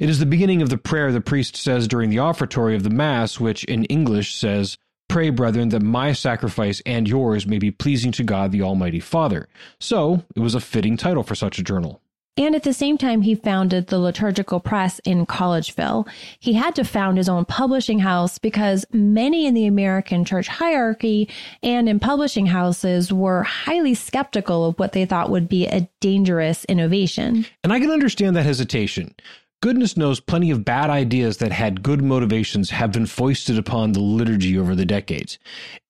It 0.00 0.10
is 0.10 0.18
the 0.18 0.26
beginning 0.26 0.62
of 0.62 0.70
the 0.70 0.78
prayer 0.78 1.12
the 1.12 1.20
priest 1.20 1.56
says 1.56 1.86
during 1.86 2.10
the 2.10 2.18
offertory 2.18 2.74
of 2.74 2.82
the 2.82 2.90
Mass, 2.90 3.38
which 3.38 3.64
in 3.64 3.84
English 3.84 4.34
says, 4.34 4.76
Pray, 5.08 5.30
brethren, 5.30 5.70
that 5.70 5.82
my 5.82 6.12
sacrifice 6.12 6.82
and 6.84 7.08
yours 7.08 7.46
may 7.46 7.58
be 7.58 7.70
pleasing 7.70 8.12
to 8.12 8.24
God 8.24 8.52
the 8.52 8.62
Almighty 8.62 9.00
Father. 9.00 9.48
So, 9.78 10.24
it 10.34 10.40
was 10.40 10.54
a 10.54 10.60
fitting 10.60 10.96
title 10.96 11.22
for 11.22 11.34
such 11.34 11.58
a 11.58 11.62
journal. 11.62 12.02
And 12.38 12.54
at 12.54 12.64
the 12.64 12.74
same 12.74 12.98
time, 12.98 13.22
he 13.22 13.34
founded 13.34 13.86
the 13.86 13.98
Liturgical 13.98 14.60
Press 14.60 14.98
in 15.06 15.24
Collegeville. 15.24 16.06
He 16.38 16.52
had 16.52 16.74
to 16.74 16.84
found 16.84 17.16
his 17.16 17.30
own 17.30 17.46
publishing 17.46 18.00
house 18.00 18.36
because 18.36 18.84
many 18.92 19.46
in 19.46 19.54
the 19.54 19.64
American 19.64 20.22
church 20.26 20.46
hierarchy 20.46 21.30
and 21.62 21.88
in 21.88 21.98
publishing 21.98 22.44
houses 22.44 23.10
were 23.10 23.42
highly 23.42 23.94
skeptical 23.94 24.66
of 24.66 24.78
what 24.78 24.92
they 24.92 25.06
thought 25.06 25.30
would 25.30 25.48
be 25.48 25.66
a 25.66 25.88
dangerous 26.00 26.66
innovation. 26.66 27.46
And 27.64 27.72
I 27.72 27.80
can 27.80 27.90
understand 27.90 28.36
that 28.36 28.44
hesitation. 28.44 29.14
Goodness 29.62 29.96
knows 29.96 30.20
plenty 30.20 30.50
of 30.50 30.64
bad 30.64 30.90
ideas 30.90 31.38
that 31.38 31.52
had 31.52 31.82
good 31.82 32.02
motivations 32.02 32.70
have 32.70 32.92
been 32.92 33.06
foisted 33.06 33.58
upon 33.58 33.92
the 33.92 34.00
liturgy 34.00 34.58
over 34.58 34.74
the 34.74 34.84
decades. 34.84 35.38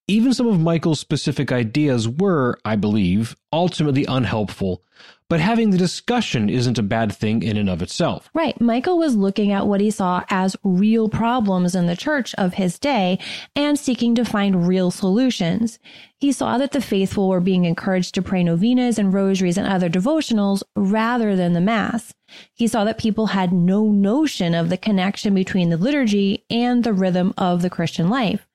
Even 0.08 0.32
some 0.32 0.46
of 0.46 0.60
Michel's 0.60 1.00
specific 1.00 1.50
ideas 1.50 2.08
were, 2.08 2.58
I 2.64 2.76
believe, 2.76 3.34
ultimately 3.52 4.04
unhelpful, 4.04 4.82
but 5.28 5.40
having 5.40 5.70
the 5.70 5.78
discussion 5.78 6.48
isn't 6.48 6.78
a 6.78 6.82
bad 6.82 7.12
thing 7.14 7.42
in 7.42 7.56
and 7.56 7.68
of 7.68 7.82
itself. 7.82 8.30
Right. 8.32 8.60
Michel 8.60 8.98
was 8.98 9.16
looking 9.16 9.52
at 9.52 9.66
what 9.66 9.80
he 9.80 9.90
saw 9.90 10.24
as 10.28 10.56
real 10.62 11.08
problems 11.08 11.74
in 11.74 11.86
the 11.86 11.96
church 11.96 12.34
of 12.34 12.54
his 12.54 12.78
day 12.78 13.18
and 13.54 13.78
seeking 13.78 14.14
to 14.14 14.24
find 14.24 14.68
real 14.68 14.90
solutions. 14.90 15.78
He 16.18 16.32
saw 16.32 16.56
that 16.58 16.72
the 16.72 16.80
faithful 16.80 17.28
were 17.28 17.40
being 17.40 17.64
encouraged 17.64 18.14
to 18.14 18.22
pray 18.22 18.42
novenas 18.42 18.98
and 18.98 19.12
rosaries 19.12 19.58
and 19.58 19.66
other 19.66 19.90
devotionals 19.90 20.62
rather 20.74 21.36
than 21.36 21.52
the 21.52 21.60
Mass. 21.60 22.14
He 22.54 22.66
saw 22.66 22.84
that 22.84 22.98
people 22.98 23.28
had 23.28 23.52
no 23.52 23.90
notion 23.90 24.54
of 24.54 24.68
the 24.68 24.76
connection 24.76 25.34
between 25.34 25.70
the 25.70 25.76
liturgy 25.76 26.44
and 26.50 26.84
the 26.84 26.92
rhythm 26.92 27.34
of 27.36 27.62
the 27.62 27.70
Christian 27.70 28.08
life. 28.08 28.46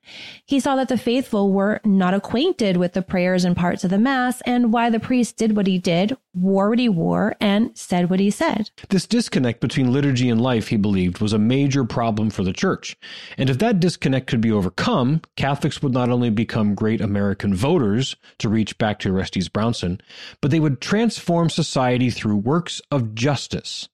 He 0.46 0.60
saw 0.60 0.76
that 0.76 0.88
the 0.88 0.98
faithful 0.98 1.52
were 1.52 1.82
not 1.86 2.14
acquainted 2.14 2.78
with 2.78 2.94
the 2.94 3.02
prayers 3.02 3.46
and 3.46 3.56
parts 3.56 3.84
of 3.84 3.90
the 3.90 3.98
Mass 3.98 4.42
and 4.42 4.74
why 4.74 4.90
the 4.90 5.00
priest 5.00 5.38
did 5.38 5.56
what 5.56 5.68
he 5.68 5.78
did, 5.78 6.18
wore 6.34 6.70
what 6.70 6.80
he 6.80 6.90
wore, 6.90 7.36
and 7.40 7.78
said 7.78 8.10
what 8.10 8.20
he 8.20 8.30
said. 8.30 8.70
This 8.90 9.08
disconnect 9.08 9.62
between 9.62 9.94
liturgy 9.94 10.30
and 10.30 10.42
life, 10.42 10.68
he 10.68 10.78
believed, 10.78 11.20
was 11.20 11.34
a 11.34 11.40
major 11.40 11.84
problem 11.84 12.30
for 12.30 12.44
the 12.44 12.54
church. 12.54 12.98
And 13.38 13.50
if 13.50 13.58
that 13.60 13.80
disconnect 13.80 14.28
could 14.28 14.42
be 14.42 14.52
overcome, 14.52 15.22
Catholics 15.36 15.82
would 15.82 15.94
not 15.94 16.10
only 16.10 16.30
become 16.30 16.76
great 16.76 17.02
American 17.02 17.54
voters, 17.54 18.16
to 18.40 18.50
reach 18.50 18.78
back 18.78 19.00
to 19.00 19.10
Orestes 19.10 19.50
Brownson, 19.50 20.02
but 20.42 20.52
they 20.52 20.60
would 20.60 20.82
transform 20.82 21.50
society 21.50 22.10
through 22.10 22.38
works 22.38 22.82
of 22.92 23.16
justice. 23.16 23.90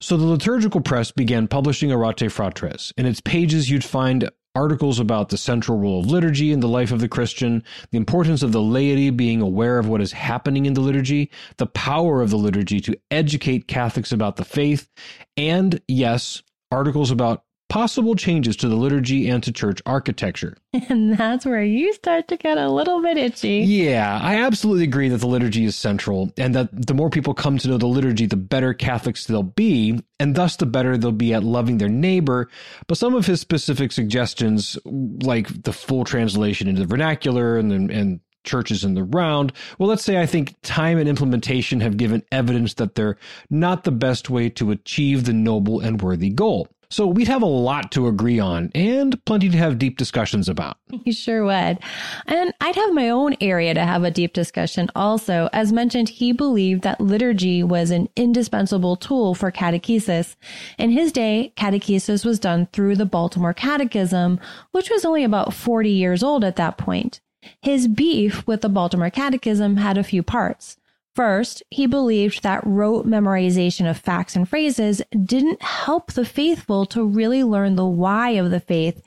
So 0.00 0.16
the 0.16 0.26
liturgical 0.26 0.80
press 0.80 1.10
began 1.10 1.48
publishing 1.48 1.90
Orate 1.90 2.30
Fratres. 2.30 2.92
In 2.96 3.06
its 3.06 3.20
pages, 3.20 3.70
you'd 3.70 3.84
find 3.84 4.28
articles 4.54 5.00
about 5.00 5.28
the 5.28 5.38
central 5.38 5.78
role 5.78 6.00
of 6.00 6.06
liturgy 6.06 6.52
in 6.52 6.60
the 6.60 6.68
life 6.68 6.92
of 6.92 7.00
the 7.00 7.08
Christian, 7.08 7.62
the 7.90 7.98
importance 7.98 8.42
of 8.42 8.52
the 8.52 8.62
laity 8.62 9.10
being 9.10 9.40
aware 9.40 9.78
of 9.78 9.88
what 9.88 10.00
is 10.00 10.12
happening 10.12 10.66
in 10.66 10.74
the 10.74 10.80
liturgy, 10.80 11.30
the 11.56 11.66
power 11.66 12.22
of 12.22 12.30
the 12.30 12.36
liturgy 12.36 12.80
to 12.80 12.96
educate 13.10 13.66
Catholics 13.68 14.12
about 14.12 14.36
the 14.36 14.44
faith, 14.44 14.90
and 15.36 15.80
yes, 15.88 16.42
articles 16.70 17.10
about 17.10 17.44
possible 17.74 18.14
changes 18.14 18.54
to 18.54 18.68
the 18.68 18.76
liturgy 18.76 19.28
and 19.28 19.42
to 19.42 19.50
church 19.50 19.82
architecture. 19.84 20.56
And 20.88 21.16
that's 21.16 21.44
where 21.44 21.62
you 21.62 21.92
start 21.92 22.28
to 22.28 22.36
get 22.36 22.56
a 22.56 22.68
little 22.68 23.02
bit 23.02 23.16
itchy. 23.16 23.58
Yeah, 23.58 24.20
I 24.22 24.42
absolutely 24.42 24.84
agree 24.84 25.08
that 25.08 25.18
the 25.18 25.26
liturgy 25.26 25.64
is 25.64 25.74
central 25.74 26.32
and 26.36 26.54
that 26.54 26.68
the 26.86 26.94
more 26.94 27.10
people 27.10 27.34
come 27.34 27.58
to 27.58 27.68
know 27.68 27.78
the 27.78 27.86
liturgy, 27.86 28.26
the 28.26 28.36
better 28.36 28.74
Catholics 28.74 29.26
they'll 29.26 29.42
be, 29.42 30.00
and 30.20 30.36
thus 30.36 30.54
the 30.56 30.66
better 30.66 30.96
they'll 30.96 31.10
be 31.10 31.34
at 31.34 31.42
loving 31.42 31.78
their 31.78 31.88
neighbor. 31.88 32.48
But 32.86 32.98
some 32.98 33.14
of 33.14 33.26
his 33.26 33.40
specific 33.40 33.90
suggestions, 33.90 34.78
like 34.84 35.62
the 35.62 35.72
full 35.72 36.04
translation 36.04 36.68
into 36.68 36.82
the 36.82 36.86
vernacular 36.86 37.56
and, 37.56 37.90
and 37.90 38.20
churches 38.44 38.84
in 38.84 38.94
the 38.94 39.02
round. 39.02 39.52
Well, 39.78 39.88
let's 39.88 40.04
say 40.04 40.20
I 40.20 40.26
think 40.26 40.54
time 40.62 40.98
and 40.98 41.08
implementation 41.08 41.80
have 41.80 41.96
given 41.96 42.22
evidence 42.30 42.74
that 42.74 42.94
they're 42.94 43.16
not 43.50 43.84
the 43.84 43.90
best 43.90 44.30
way 44.30 44.48
to 44.50 44.70
achieve 44.70 45.24
the 45.24 45.32
noble 45.32 45.80
and 45.80 46.00
worthy 46.00 46.30
goal. 46.30 46.68
So 46.94 47.08
we'd 47.08 47.26
have 47.26 47.42
a 47.42 47.46
lot 47.46 47.90
to 47.90 48.06
agree 48.06 48.38
on 48.38 48.70
and 48.72 49.22
plenty 49.24 49.48
to 49.48 49.58
have 49.58 49.80
deep 49.80 49.98
discussions 49.98 50.48
about. 50.48 50.76
You 51.04 51.12
sure 51.12 51.44
would. 51.44 51.80
And 52.26 52.54
I'd 52.60 52.76
have 52.76 52.94
my 52.94 53.10
own 53.10 53.34
area 53.40 53.74
to 53.74 53.84
have 53.84 54.04
a 54.04 54.12
deep 54.12 54.32
discussion 54.32 54.88
also. 54.94 55.50
As 55.52 55.72
mentioned, 55.72 56.08
he 56.08 56.30
believed 56.30 56.82
that 56.82 57.00
liturgy 57.00 57.64
was 57.64 57.90
an 57.90 58.08
indispensable 58.14 58.94
tool 58.94 59.34
for 59.34 59.50
catechesis. 59.50 60.36
In 60.78 60.90
his 60.90 61.10
day, 61.10 61.52
catechesis 61.56 62.24
was 62.24 62.38
done 62.38 62.68
through 62.72 62.94
the 62.94 63.04
Baltimore 63.04 63.52
Catechism, 63.52 64.38
which 64.70 64.88
was 64.88 65.04
only 65.04 65.24
about 65.24 65.52
40 65.52 65.90
years 65.90 66.22
old 66.22 66.44
at 66.44 66.54
that 66.56 66.78
point. 66.78 67.20
His 67.60 67.88
beef 67.88 68.46
with 68.46 68.60
the 68.60 68.68
Baltimore 68.68 69.10
Catechism 69.10 69.78
had 69.78 69.98
a 69.98 70.04
few 70.04 70.22
parts. 70.22 70.76
First, 71.14 71.62
he 71.70 71.86
believed 71.86 72.42
that 72.42 72.66
rote 72.66 73.06
memorization 73.06 73.88
of 73.88 73.96
facts 73.96 74.34
and 74.34 74.48
phrases 74.48 75.00
didn't 75.24 75.62
help 75.62 76.12
the 76.12 76.24
faithful 76.24 76.86
to 76.86 77.06
really 77.06 77.44
learn 77.44 77.76
the 77.76 77.86
why 77.86 78.30
of 78.30 78.50
the 78.50 78.58
faith, 78.58 79.00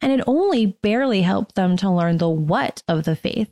and 0.00 0.10
it 0.10 0.24
only 0.26 0.66
barely 0.66 1.22
helped 1.22 1.54
them 1.54 1.76
to 1.76 1.90
learn 1.90 2.18
the 2.18 2.28
what 2.28 2.82
of 2.88 3.04
the 3.04 3.14
faith. 3.14 3.48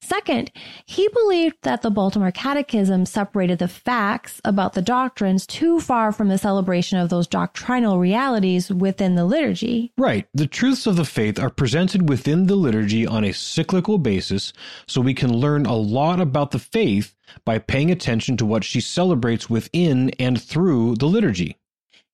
Second, 0.00 0.50
he 0.84 1.08
believed 1.08 1.56
that 1.62 1.82
the 1.82 1.90
Baltimore 1.90 2.30
Catechism 2.30 3.06
separated 3.06 3.58
the 3.58 3.68
facts 3.68 4.40
about 4.44 4.74
the 4.74 4.82
doctrines 4.82 5.46
too 5.46 5.80
far 5.80 6.12
from 6.12 6.28
the 6.28 6.38
celebration 6.38 6.98
of 6.98 7.08
those 7.08 7.26
doctrinal 7.26 7.98
realities 7.98 8.70
within 8.70 9.14
the 9.14 9.24
liturgy. 9.24 9.92
Right. 9.96 10.26
The 10.34 10.46
truths 10.46 10.86
of 10.86 10.96
the 10.96 11.04
faith 11.04 11.38
are 11.38 11.50
presented 11.50 12.08
within 12.08 12.46
the 12.46 12.56
liturgy 12.56 13.06
on 13.06 13.24
a 13.24 13.32
cyclical 13.32 13.98
basis, 13.98 14.52
so 14.86 15.00
we 15.00 15.14
can 15.14 15.32
learn 15.32 15.66
a 15.66 15.76
lot 15.76 16.20
about 16.20 16.50
the 16.50 16.58
faith 16.58 17.14
by 17.44 17.58
paying 17.58 17.90
attention 17.90 18.36
to 18.36 18.46
what 18.46 18.64
she 18.64 18.80
celebrates 18.80 19.48
within 19.48 20.10
and 20.18 20.42
through 20.42 20.96
the 20.96 21.06
liturgy. 21.06 21.56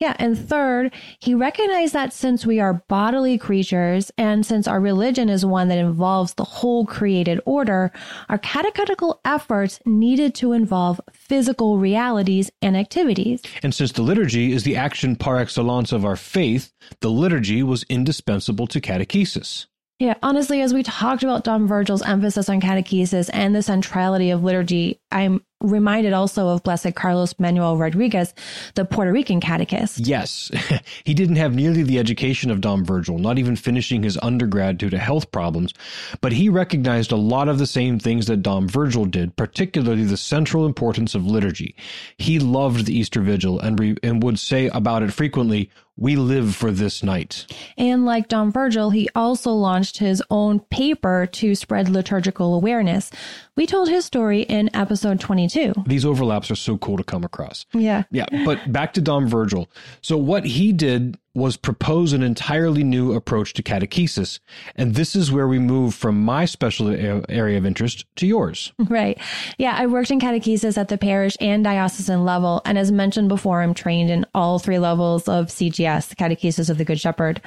Yeah. 0.00 0.14
And 0.19 0.38
third, 0.38 0.95
he 1.19 1.35
recognized 1.35 1.93
that 1.93 2.12
since 2.12 2.47
we 2.47 2.61
are 2.61 2.85
bodily 2.88 3.37
creatures 3.37 4.12
and 4.17 4.47
since 4.47 4.69
our 4.69 4.81
religion 4.81 5.28
is 5.28 5.45
one 5.45 5.69
that 5.69 5.78
involves 5.78 6.35
the 6.35 6.45
whole 6.45 6.87
created 6.87 7.40
order, 7.45 7.90
our 8.28 8.38
catechetical 8.38 9.21
efforts 9.25 9.81
needed 9.85 10.37
to 10.37 10.52
involve 10.52 11.00
physical 11.12 11.78
realities 11.78 12.49
and 12.62 12.76
activities. 12.76 13.43
And 13.62 13.75
since 13.75 13.90
the 13.90 14.02
liturgy 14.02 14.52
is 14.52 14.62
the 14.62 14.76
action 14.76 15.17
par 15.17 15.38
excellence 15.38 15.90
of 15.90 16.05
our 16.05 16.17
faith, 16.17 16.73
the 17.00 17.11
liturgy 17.11 17.64
was 17.64 17.83
indispensable 17.85 18.69
to 18.69 18.81
catechesis. 18.81 19.67
Yeah, 19.99 20.14
honestly, 20.23 20.61
as 20.61 20.73
we 20.73 20.85
talked 20.85 21.25
about 21.25 21.43
Dom 21.43 21.67
Virgil's 21.67 22.02
emphasis 22.02 22.49
on 22.49 22.61
catechesis 22.61 23.28
and 23.33 23.52
the 23.52 23.62
centrality 23.62 24.31
of 24.31 24.45
liturgy, 24.45 25.00
I'm 25.11 25.43
reminded 25.61 26.12
also 26.12 26.49
of 26.49 26.62
Blessed 26.62 26.95
Carlos 26.95 27.35
Manuel 27.38 27.77
Rodriguez, 27.77 28.33
the 28.75 28.85
Puerto 28.85 29.12
Rican 29.12 29.41
catechist. 29.41 30.07
Yes, 30.07 30.50
he 31.05 31.15
didn't 31.15 31.37
have 31.37 31.55
nearly 31.55 31.83
the 31.83 31.99
education 31.99 32.50
of 32.50 32.61
Dom 32.61 32.85
Virgil, 32.85 33.19
not 33.19 33.38
even 33.38 33.57
finishing 33.57 34.03
his 34.03 34.19
undergrad 34.23 34.79
due 34.79 34.91
to 34.91 34.99
health 34.99 35.31
problems, 35.33 35.75
but 36.21 36.33
he 36.33 36.49
recognized 36.49 37.12
a 37.12 37.17
lot 37.17 37.49
of 37.49 37.59
the 37.59 37.67
same 37.67 37.99
things 37.99 38.27
that 38.27 38.43
Dom 38.43 38.69
Virgil 38.69 39.05
did, 39.05 39.35
particularly 39.37 40.05
the 40.05 40.17
central 40.17 40.65
importance 40.65 41.15
of 41.15 41.27
liturgy. 41.27 41.75
He 42.17 42.38
loved 42.38 42.87
the 42.87 42.97
Easter 42.97 43.21
Vigil 43.21 43.59
and, 43.61 43.79
re- 43.79 43.97
and 44.03 44.23
would 44.23 44.38
say 44.38 44.69
about 44.69 45.03
it 45.03 45.12
frequently, 45.12 45.71
we 45.99 46.14
live 46.14 46.55
for 46.55 46.71
this 46.71 47.02
night. 47.02 47.47
And 47.76 48.07
like 48.07 48.28
Dom 48.28 48.52
Virgil, 48.52 48.90
he 48.90 49.09
also 49.17 49.50
launched 49.50 49.99
his 49.99 50.23
own 50.31 50.61
paper 50.61 51.26
to 51.33 51.55
spread 51.57 51.88
liturgical 51.88 52.55
awareness. 52.55 53.11
We 53.57 53.67
told 53.67 53.88
his 53.88 54.05
story 54.05 54.43
in 54.43 54.71
episode 54.75 55.19
22. 55.19 55.73
These 55.87 56.05
overlaps 56.05 56.50
are 56.52 56.57
so 56.57 56.78
cool 56.78 56.97
to 56.97 57.05
come 57.05 57.25
across. 57.25 57.67
Yeah. 57.73 58.05
Yeah, 58.12 58.26
but 58.45 58.73
back 58.73 58.93
to 58.95 59.00
Dom 59.00 59.26
Virgil. 59.26 59.69
So 60.00 60.17
what 60.17 60.45
he 60.45 60.73
did 60.73 61.19
was 61.38 61.57
propose 61.57 62.12
an 62.12 62.23
entirely 62.23 62.85
new 62.85 63.14
approach 63.14 63.54
to 63.54 63.62
catechesis. 63.62 64.40
And 64.76 64.95
this 64.95 65.16
is 65.16 65.33
where 65.33 65.49
we 65.49 65.59
move 65.59 65.95
from 65.95 66.23
my 66.23 66.45
special 66.45 66.88
area 67.28 67.57
of 67.57 67.64
interest 67.64 68.04
to 68.16 68.26
yours. 68.26 68.73
Right. 68.78 69.18
Yeah, 69.57 69.75
I 69.76 69.87
worked 69.87 70.11
in 70.11 70.21
catechesis 70.21 70.76
at 70.76 70.88
the 70.88 70.99
parish 70.99 71.37
and 71.40 71.64
diocesan 71.64 72.25
level. 72.25 72.61
And 72.64 72.76
as 72.76 72.90
mentioned 72.90 73.28
before, 73.28 73.62
I'm 73.62 73.75
trained 73.75 74.11
in 74.11 74.26
all 74.35 74.59
three 74.59 74.78
levels 74.78 75.28
of 75.28 75.47
CGS, 75.47 76.09
the 76.09 76.16
Catechesis 76.16 76.68
of 76.68 76.78
the 76.78 76.85
Good 76.85 77.00
Shepherd. 77.00 77.40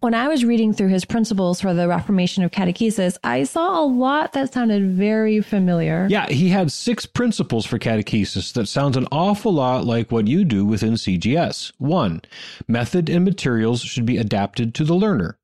When 0.00 0.14
I 0.14 0.28
was 0.28 0.44
reading 0.44 0.72
through 0.72 0.88
his 0.88 1.04
principles 1.04 1.60
for 1.60 1.72
the 1.72 1.88
Reformation 1.88 2.44
of 2.44 2.50
catechesis, 2.50 3.16
I 3.24 3.44
saw 3.44 3.82
a 3.82 3.86
lot 3.86 4.32
that 4.34 4.52
sounded 4.52 4.90
very 4.90 5.40
familiar. 5.40 6.06
Yeah, 6.10 6.28
he 6.28 6.48
had 6.48 6.70
six 6.70 7.06
principles 7.06 7.64
for 7.64 7.78
catechesis 7.78 8.52
that 8.52 8.68
sounds 8.68 8.96
an 8.96 9.06
awful 9.10 9.52
lot 9.52 9.84
like 9.86 10.10
what 10.12 10.26
you 10.26 10.44
do 10.44 10.66
within 10.66 10.94
CGS. 10.94 11.72
One, 11.78 12.22
method 12.68 13.08
and 13.08 13.24
materials 13.30 13.80
should 13.80 14.04
be 14.04 14.16
adapted 14.16 14.74
to 14.74 14.84
the 14.84 14.94
learner. 14.94 15.38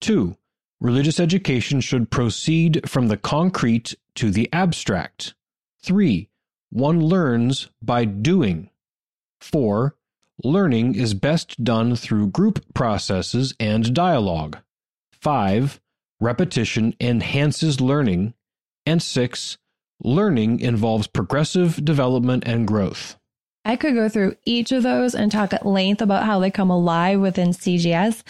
2. 0.00 0.36
Religious 0.80 1.20
education 1.20 1.80
should 1.80 2.10
proceed 2.10 2.88
from 2.90 3.06
the 3.06 3.16
concrete 3.16 3.94
to 4.16 4.32
the 4.32 4.48
abstract. 4.52 5.34
3. 5.84 6.28
One 6.70 6.98
learns 6.98 7.70
by 7.80 8.04
doing. 8.04 8.70
4. 9.40 9.94
Learning 10.42 10.96
is 10.96 11.14
best 11.14 11.62
done 11.62 11.94
through 11.94 12.28
group 12.28 12.64
processes 12.74 13.54
and 13.60 13.94
dialogue. 13.94 14.58
5. 15.12 15.80
Repetition 16.18 16.96
enhances 16.98 17.80
learning. 17.80 18.34
And 18.84 19.00
6. 19.00 19.56
Learning 20.02 20.58
involves 20.58 21.06
progressive 21.06 21.84
development 21.84 22.42
and 22.44 22.66
growth. 22.66 23.19
I 23.64 23.76
could 23.76 23.94
go 23.94 24.08
through 24.08 24.36
each 24.44 24.72
of 24.72 24.82
those 24.82 25.14
and 25.14 25.30
talk 25.30 25.52
at 25.52 25.66
length 25.66 26.00
about 26.00 26.24
how 26.24 26.38
they 26.38 26.50
come 26.50 26.70
alive 26.70 27.20
within 27.20 27.50
CGS, 27.50 28.22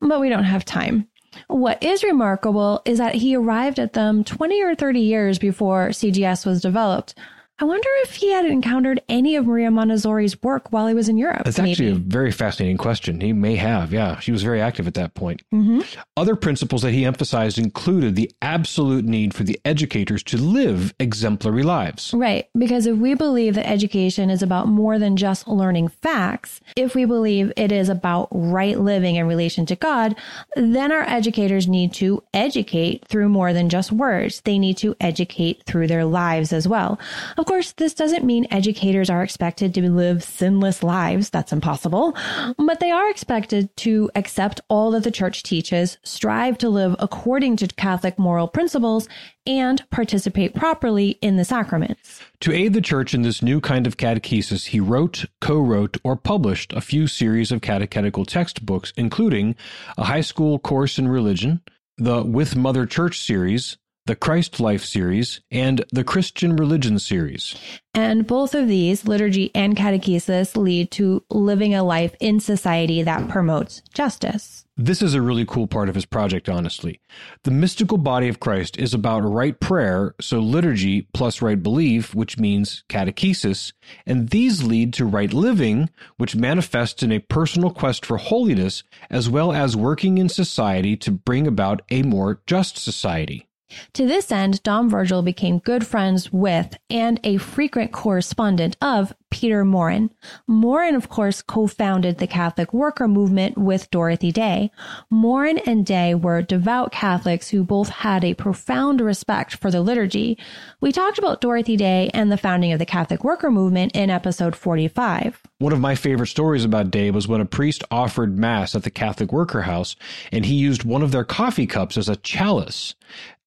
but 0.00 0.20
we 0.20 0.28
don't 0.28 0.44
have 0.44 0.64
time. 0.64 1.08
What 1.48 1.82
is 1.82 2.04
remarkable 2.04 2.82
is 2.84 2.98
that 2.98 3.14
he 3.16 3.36
arrived 3.36 3.78
at 3.78 3.92
them 3.92 4.24
20 4.24 4.62
or 4.62 4.74
30 4.74 5.00
years 5.00 5.38
before 5.38 5.88
CGS 5.88 6.46
was 6.46 6.60
developed. 6.60 7.14
I 7.60 7.64
wonder 7.64 7.88
if 8.04 8.14
he 8.14 8.32
had 8.32 8.46
encountered 8.46 9.02
any 9.06 9.36
of 9.36 9.46
Maria 9.46 9.70
Montessori's 9.70 10.42
work 10.42 10.72
while 10.72 10.86
he 10.86 10.94
was 10.94 11.10
in 11.10 11.18
Europe. 11.18 11.42
That's 11.44 11.58
maybe. 11.58 11.72
actually 11.72 11.90
a 11.90 11.94
very 11.96 12.32
fascinating 12.32 12.78
question. 12.78 13.20
He 13.20 13.34
may 13.34 13.56
have, 13.56 13.92
yeah. 13.92 14.18
She 14.18 14.32
was 14.32 14.42
very 14.42 14.62
active 14.62 14.86
at 14.86 14.94
that 14.94 15.12
point. 15.12 15.42
Mm-hmm. 15.52 15.80
Other 16.16 16.36
principles 16.36 16.80
that 16.82 16.92
he 16.92 17.04
emphasized 17.04 17.58
included 17.58 18.16
the 18.16 18.30
absolute 18.40 19.04
need 19.04 19.34
for 19.34 19.42
the 19.42 19.60
educators 19.66 20.22
to 20.24 20.38
live 20.38 20.94
exemplary 20.98 21.62
lives. 21.62 22.14
Right. 22.14 22.48
Because 22.56 22.86
if 22.86 22.96
we 22.96 23.12
believe 23.12 23.56
that 23.56 23.68
education 23.68 24.30
is 24.30 24.42
about 24.42 24.66
more 24.66 24.98
than 24.98 25.18
just 25.18 25.46
learning 25.46 25.88
facts, 25.88 26.62
if 26.76 26.94
we 26.94 27.04
believe 27.04 27.52
it 27.58 27.72
is 27.72 27.90
about 27.90 28.28
right 28.30 28.80
living 28.80 29.16
in 29.16 29.26
relation 29.26 29.66
to 29.66 29.76
God, 29.76 30.16
then 30.56 30.92
our 30.92 31.02
educators 31.02 31.68
need 31.68 31.92
to 31.94 32.22
educate 32.32 33.04
through 33.06 33.28
more 33.28 33.52
than 33.52 33.68
just 33.68 33.92
words. 33.92 34.40
They 34.40 34.58
need 34.58 34.78
to 34.78 34.96
educate 34.98 35.64
through 35.64 35.88
their 35.88 36.06
lives 36.06 36.54
as 36.54 36.66
well. 36.66 36.98
Of 37.36 37.44
course, 37.50 37.72
this 37.72 37.94
doesn't 37.94 38.24
mean 38.24 38.46
educators 38.52 39.10
are 39.10 39.24
expected 39.24 39.74
to 39.74 39.90
live 39.90 40.22
sinless 40.22 40.84
lives. 40.84 41.30
That's 41.30 41.52
impossible. 41.52 42.14
But 42.56 42.78
they 42.78 42.92
are 42.92 43.10
expected 43.10 43.76
to 43.78 44.08
accept 44.14 44.60
all 44.68 44.92
that 44.92 45.02
the 45.02 45.10
church 45.10 45.42
teaches, 45.42 45.98
strive 46.04 46.58
to 46.58 46.68
live 46.68 46.94
according 47.00 47.56
to 47.56 47.66
Catholic 47.66 48.20
moral 48.20 48.46
principles, 48.46 49.08
and 49.48 49.82
participate 49.90 50.54
properly 50.54 51.18
in 51.22 51.38
the 51.38 51.44
sacraments. 51.44 52.20
To 52.42 52.52
aid 52.52 52.72
the 52.72 52.80
church 52.80 53.14
in 53.14 53.22
this 53.22 53.42
new 53.42 53.60
kind 53.60 53.84
of 53.84 53.96
catechesis, 53.96 54.66
he 54.66 54.78
wrote, 54.78 55.24
co 55.40 55.58
wrote, 55.58 55.96
or 56.04 56.14
published 56.14 56.72
a 56.72 56.80
few 56.80 57.08
series 57.08 57.50
of 57.50 57.62
catechetical 57.62 58.24
textbooks, 58.26 58.92
including 58.96 59.56
a 59.98 60.04
high 60.04 60.20
school 60.20 60.60
course 60.60 61.00
in 61.00 61.08
religion, 61.08 61.62
the 61.98 62.22
With 62.22 62.54
Mother 62.54 62.86
Church 62.86 63.18
series, 63.18 63.76
the 64.10 64.16
Christ 64.16 64.58
Life 64.58 64.84
series, 64.84 65.40
and 65.52 65.84
the 65.92 66.02
Christian 66.02 66.56
Religion 66.56 66.98
series. 66.98 67.54
And 67.94 68.26
both 68.26 68.56
of 68.56 68.66
these, 68.66 69.06
liturgy 69.06 69.52
and 69.54 69.76
catechesis, 69.76 70.56
lead 70.56 70.90
to 70.92 71.22
living 71.30 71.76
a 71.76 71.84
life 71.84 72.16
in 72.18 72.40
society 72.40 73.04
that 73.04 73.28
promotes 73.28 73.82
justice. 73.94 74.64
This 74.76 75.00
is 75.00 75.14
a 75.14 75.22
really 75.22 75.46
cool 75.46 75.68
part 75.68 75.88
of 75.88 75.94
his 75.94 76.06
project, 76.06 76.48
honestly. 76.48 77.00
The 77.44 77.52
mystical 77.52 77.98
body 77.98 78.26
of 78.26 78.40
Christ 78.40 78.76
is 78.78 78.92
about 78.92 79.20
right 79.20 79.60
prayer, 79.60 80.16
so 80.20 80.40
liturgy 80.40 81.02
plus 81.14 81.40
right 81.40 81.62
belief, 81.62 82.12
which 82.12 82.36
means 82.36 82.82
catechesis, 82.88 83.72
and 84.06 84.30
these 84.30 84.64
lead 84.64 84.92
to 84.94 85.04
right 85.04 85.32
living, 85.32 85.88
which 86.16 86.34
manifests 86.34 87.04
in 87.04 87.12
a 87.12 87.20
personal 87.20 87.70
quest 87.70 88.04
for 88.04 88.16
holiness, 88.16 88.82
as 89.08 89.30
well 89.30 89.52
as 89.52 89.76
working 89.76 90.18
in 90.18 90.28
society 90.28 90.96
to 90.96 91.12
bring 91.12 91.46
about 91.46 91.82
a 91.90 92.02
more 92.02 92.40
just 92.48 92.76
society. 92.76 93.46
To 93.94 94.06
this 94.06 94.32
end, 94.32 94.62
Dom 94.62 94.88
Virgil 94.88 95.22
became 95.22 95.58
good 95.58 95.86
friends 95.86 96.32
with 96.32 96.76
and 96.88 97.20
a 97.24 97.36
frequent 97.38 97.92
correspondent 97.92 98.76
of 98.80 99.14
Peter 99.30 99.64
Maurin. 99.64 100.10
Maurin, 100.46 100.96
of 100.96 101.08
course, 101.08 101.40
co-founded 101.40 102.18
the 102.18 102.26
Catholic 102.26 102.72
worker 102.74 103.06
movement 103.06 103.56
with 103.56 103.90
Dorothy 103.90 104.32
Day. 104.32 104.70
Maurin 105.08 105.58
and 105.58 105.86
Day 105.86 106.14
were 106.14 106.42
devout 106.42 106.92
Catholics 106.92 107.48
who 107.48 107.62
both 107.62 107.88
had 107.88 108.24
a 108.24 108.34
profound 108.34 109.00
respect 109.00 109.54
for 109.54 109.70
the 109.70 109.80
liturgy. 109.80 110.36
We 110.80 110.90
talked 110.90 111.18
about 111.18 111.40
Dorothy 111.40 111.76
Day 111.76 112.10
and 112.12 112.30
the 112.30 112.36
founding 112.36 112.72
of 112.72 112.80
the 112.80 112.86
Catholic 112.86 113.22
worker 113.22 113.50
movement 113.50 113.94
in 113.94 114.10
episode 114.10 114.56
45. 114.56 115.40
One 115.58 115.72
of 115.72 115.80
my 115.80 115.94
favorite 115.94 116.26
stories 116.26 116.64
about 116.64 116.90
Day 116.90 117.10
was 117.10 117.28
when 117.28 117.40
a 117.40 117.46
priest 117.46 117.84
offered 117.90 118.36
Mass 118.36 118.74
at 118.74 118.82
the 118.82 118.90
Catholic 118.90 119.32
Worker 119.32 119.62
House 119.62 119.94
and 120.32 120.44
he 120.44 120.54
used 120.54 120.84
one 120.84 121.02
of 121.02 121.12
their 121.12 121.24
coffee 121.24 121.66
cups 121.66 121.96
as 121.96 122.08
a 122.08 122.16
chalice. 122.16 122.94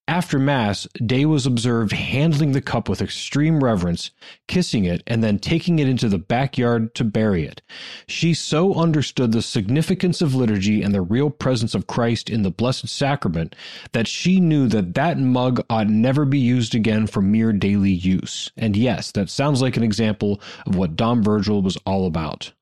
After 0.06 0.38
Mass, 0.38 0.86
Day 1.04 1.24
was 1.24 1.46
observed 1.46 1.92
handling 1.92 2.52
the 2.52 2.60
cup 2.60 2.90
with 2.90 3.00
extreme 3.00 3.64
reverence, 3.64 4.10
kissing 4.46 4.84
it, 4.84 5.02
and 5.06 5.24
then 5.24 5.38
taking 5.38 5.78
it 5.78 5.88
into 5.88 6.10
the 6.10 6.18
backyard 6.18 6.94
to 6.96 7.04
bury 7.04 7.46
it. 7.46 7.62
She 8.06 8.34
so 8.34 8.74
understood 8.74 9.32
the 9.32 9.40
significance 9.40 10.20
of 10.20 10.34
liturgy 10.34 10.82
and 10.82 10.94
the 10.94 11.00
real 11.00 11.30
presence 11.30 11.74
of 11.74 11.86
Christ 11.86 12.28
in 12.28 12.42
the 12.42 12.50
Blessed 12.50 12.88
Sacrament 12.88 13.56
that 13.92 14.06
she 14.06 14.40
knew 14.40 14.68
that 14.68 14.94
that 14.94 15.18
mug 15.18 15.64
ought 15.70 15.88
never 15.88 16.26
be 16.26 16.38
used 16.38 16.74
again 16.74 17.06
for 17.06 17.22
mere 17.22 17.54
daily 17.54 17.92
use. 17.92 18.52
And 18.58 18.76
yes, 18.76 19.10
that 19.12 19.30
sounds 19.30 19.62
like 19.62 19.78
an 19.78 19.82
example 19.82 20.38
of 20.66 20.76
what 20.76 20.96
Dom 20.96 21.22
Virgil 21.22 21.62
was 21.62 21.78
all 21.86 22.06
about. 22.06 22.52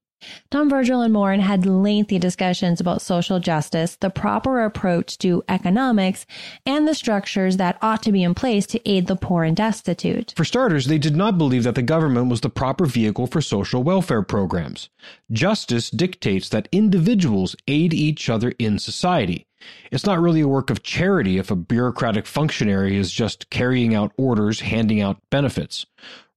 Dom 0.51 0.71
Virgil 0.71 1.03
and 1.03 1.13
Maurin 1.13 1.41
had 1.41 1.67
lengthy 1.67 2.19
discussions 2.19 2.81
about 2.81 3.03
social 3.03 3.41
justice, 3.41 3.97
the 3.97 4.11
proper 4.11 4.65
approach 4.65 5.19
to 5.19 5.43
economics, 5.49 6.27
and 6.67 6.87
the 6.87 6.95
structures 6.95 7.57
that 7.57 7.79
ought 7.83 8.03
to 8.03 8.13
be 8.13 8.23
in 8.23 8.35
place 8.35 8.67
to 8.67 8.89
aid 8.89 9.07
the 9.07 9.17
poor 9.17 9.45
and 9.45 9.57
destitute. 9.57 10.33
For 10.37 10.45
starters, 10.45 10.87
they 10.87 10.99
did 10.99 11.17
not 11.17 11.39
believe 11.39 11.65
that 11.65 11.75
the 11.75 11.83
government 11.83 12.29
was 12.29 12.41
the 12.41 12.51
proper 12.51 12.87
vehicle 12.87 13.27
for 13.27 13.41
social 13.41 13.83
welfare 13.83 14.23
programs. 14.23 14.89
Justice 15.31 15.91
dictates 15.91 16.49
that 16.51 16.69
individuals 16.73 17.57
aid 17.67 17.95
each 17.95 18.29
other 18.29 18.53
in 18.59 18.79
society. 18.79 19.47
It's 19.91 20.07
not 20.07 20.21
really 20.21 20.41
a 20.41 20.49
work 20.49 20.71
of 20.71 20.83
charity 20.83 21.39
if 21.39 21.51
a 21.51 21.57
bureaucratic 21.57 22.27
functionary 22.27 22.97
is 22.97 23.13
just 23.13 23.51
carrying 23.51 23.95
out 23.95 24.13
orders, 24.17 24.61
handing 24.61 25.01
out 25.01 25.19
benefits. 25.31 25.87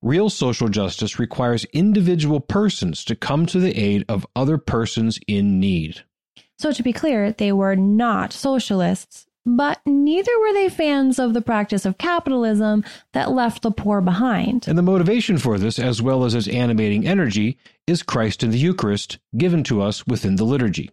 Real 0.01 0.29
social 0.29 0.67
justice 0.67 1.17
requires 1.17 1.65
individual 1.65 2.39
persons 2.39 3.03
to 3.05 3.15
come 3.15 3.45
to 3.47 3.59
the 3.59 3.75
aid 3.79 4.05
of 4.07 4.27
other 4.35 4.57
persons 4.57 5.19
in 5.27 5.59
need. 5.59 6.03
So, 6.57 6.71
to 6.71 6.83
be 6.83 6.93
clear, 6.93 7.31
they 7.31 7.51
were 7.51 7.75
not 7.75 8.31
socialists, 8.31 9.25
but 9.45 9.79
neither 9.85 10.31
were 10.39 10.53
they 10.53 10.69
fans 10.69 11.19
of 11.19 11.33
the 11.33 11.41
practice 11.41 11.85
of 11.85 11.97
capitalism 11.97 12.83
that 13.13 13.31
left 13.31 13.61
the 13.61 13.71
poor 13.71 14.01
behind. 14.01 14.67
And 14.67 14.77
the 14.77 14.81
motivation 14.81 15.37
for 15.37 15.57
this, 15.57 15.77
as 15.77 16.01
well 16.01 16.23
as 16.23 16.33
its 16.33 16.47
animating 16.47 17.07
energy, 17.07 17.57
is 17.85 18.01
Christ 18.01 18.43
in 18.43 18.51
the 18.51 18.57
Eucharist, 18.57 19.19
given 19.37 19.63
to 19.65 19.81
us 19.81 20.07
within 20.07 20.37
the 20.37 20.45
liturgy. 20.45 20.89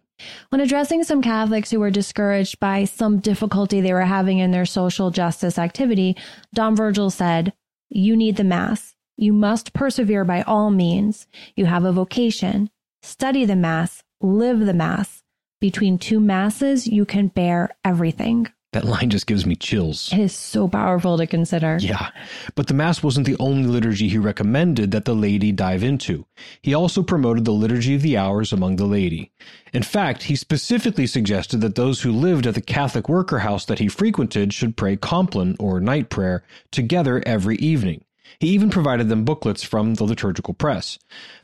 When 0.49 0.61
addressing 0.61 1.03
some 1.03 1.21
Catholics 1.21 1.71
who 1.71 1.79
were 1.79 1.91
discouraged 1.91 2.59
by 2.59 2.85
some 2.85 3.19
difficulty 3.19 3.81
they 3.81 3.93
were 3.93 4.01
having 4.01 4.39
in 4.39 4.51
their 4.51 4.65
social 4.65 5.11
justice 5.11 5.57
activity, 5.57 6.15
Dom 6.53 6.75
Virgil 6.75 7.09
said, 7.09 7.53
You 7.89 8.15
need 8.15 8.37
the 8.37 8.43
Mass. 8.43 8.95
You 9.17 9.33
must 9.33 9.73
persevere 9.73 10.25
by 10.25 10.41
all 10.43 10.71
means. 10.71 11.27
You 11.55 11.65
have 11.65 11.85
a 11.85 11.91
vocation. 11.91 12.69
Study 13.01 13.45
the 13.45 13.55
Mass, 13.55 14.03
live 14.21 14.59
the 14.59 14.73
Mass. 14.73 15.23
Between 15.59 15.97
two 15.97 16.19
Masses, 16.19 16.87
you 16.87 17.05
can 17.05 17.27
bear 17.27 17.69
everything. 17.85 18.47
That 18.73 18.85
line 18.85 19.11
just 19.11 19.27
gives 19.27 19.45
me 19.45 19.55
chills. 19.55 20.11
It 20.11 20.19
is 20.19 20.33
so 20.33 20.67
powerful 20.67 21.17
to 21.17 21.27
consider. 21.27 21.77
Yeah, 21.79 22.09
but 22.55 22.67
the 22.67 22.73
Mass 22.73 23.03
wasn't 23.03 23.27
the 23.27 23.37
only 23.39 23.67
liturgy 23.67 24.09
he 24.09 24.17
recommended 24.17 24.91
that 24.91 25.05
the 25.05 25.13
laity 25.13 25.51
dive 25.51 25.83
into. 25.83 26.25
He 26.61 26.73
also 26.73 27.03
promoted 27.03 27.45
the 27.45 27.51
Liturgy 27.51 27.95
of 27.95 28.01
the 28.01 28.17
Hours 28.17 28.51
among 28.51 28.77
the 28.77 28.85
laity. 28.85 29.31
In 29.73 29.83
fact, 29.83 30.23
he 30.23 30.35
specifically 30.35 31.05
suggested 31.05 31.61
that 31.61 31.75
those 31.75 32.01
who 32.01 32.11
lived 32.11 32.47
at 32.47 32.55
the 32.55 32.61
Catholic 32.61 33.07
worker 33.07 33.39
house 33.39 33.65
that 33.65 33.79
he 33.79 33.87
frequented 33.87 34.53
should 34.53 34.75
pray 34.75 34.95
Compline, 34.97 35.55
or 35.59 35.79
night 35.79 36.09
prayer, 36.09 36.43
together 36.71 37.21
every 37.25 37.57
evening. 37.57 38.03
He 38.39 38.49
even 38.49 38.71
provided 38.71 39.07
them 39.07 39.23
booklets 39.23 39.63
from 39.63 39.93
the 39.93 40.03
liturgical 40.03 40.55
press. 40.55 40.97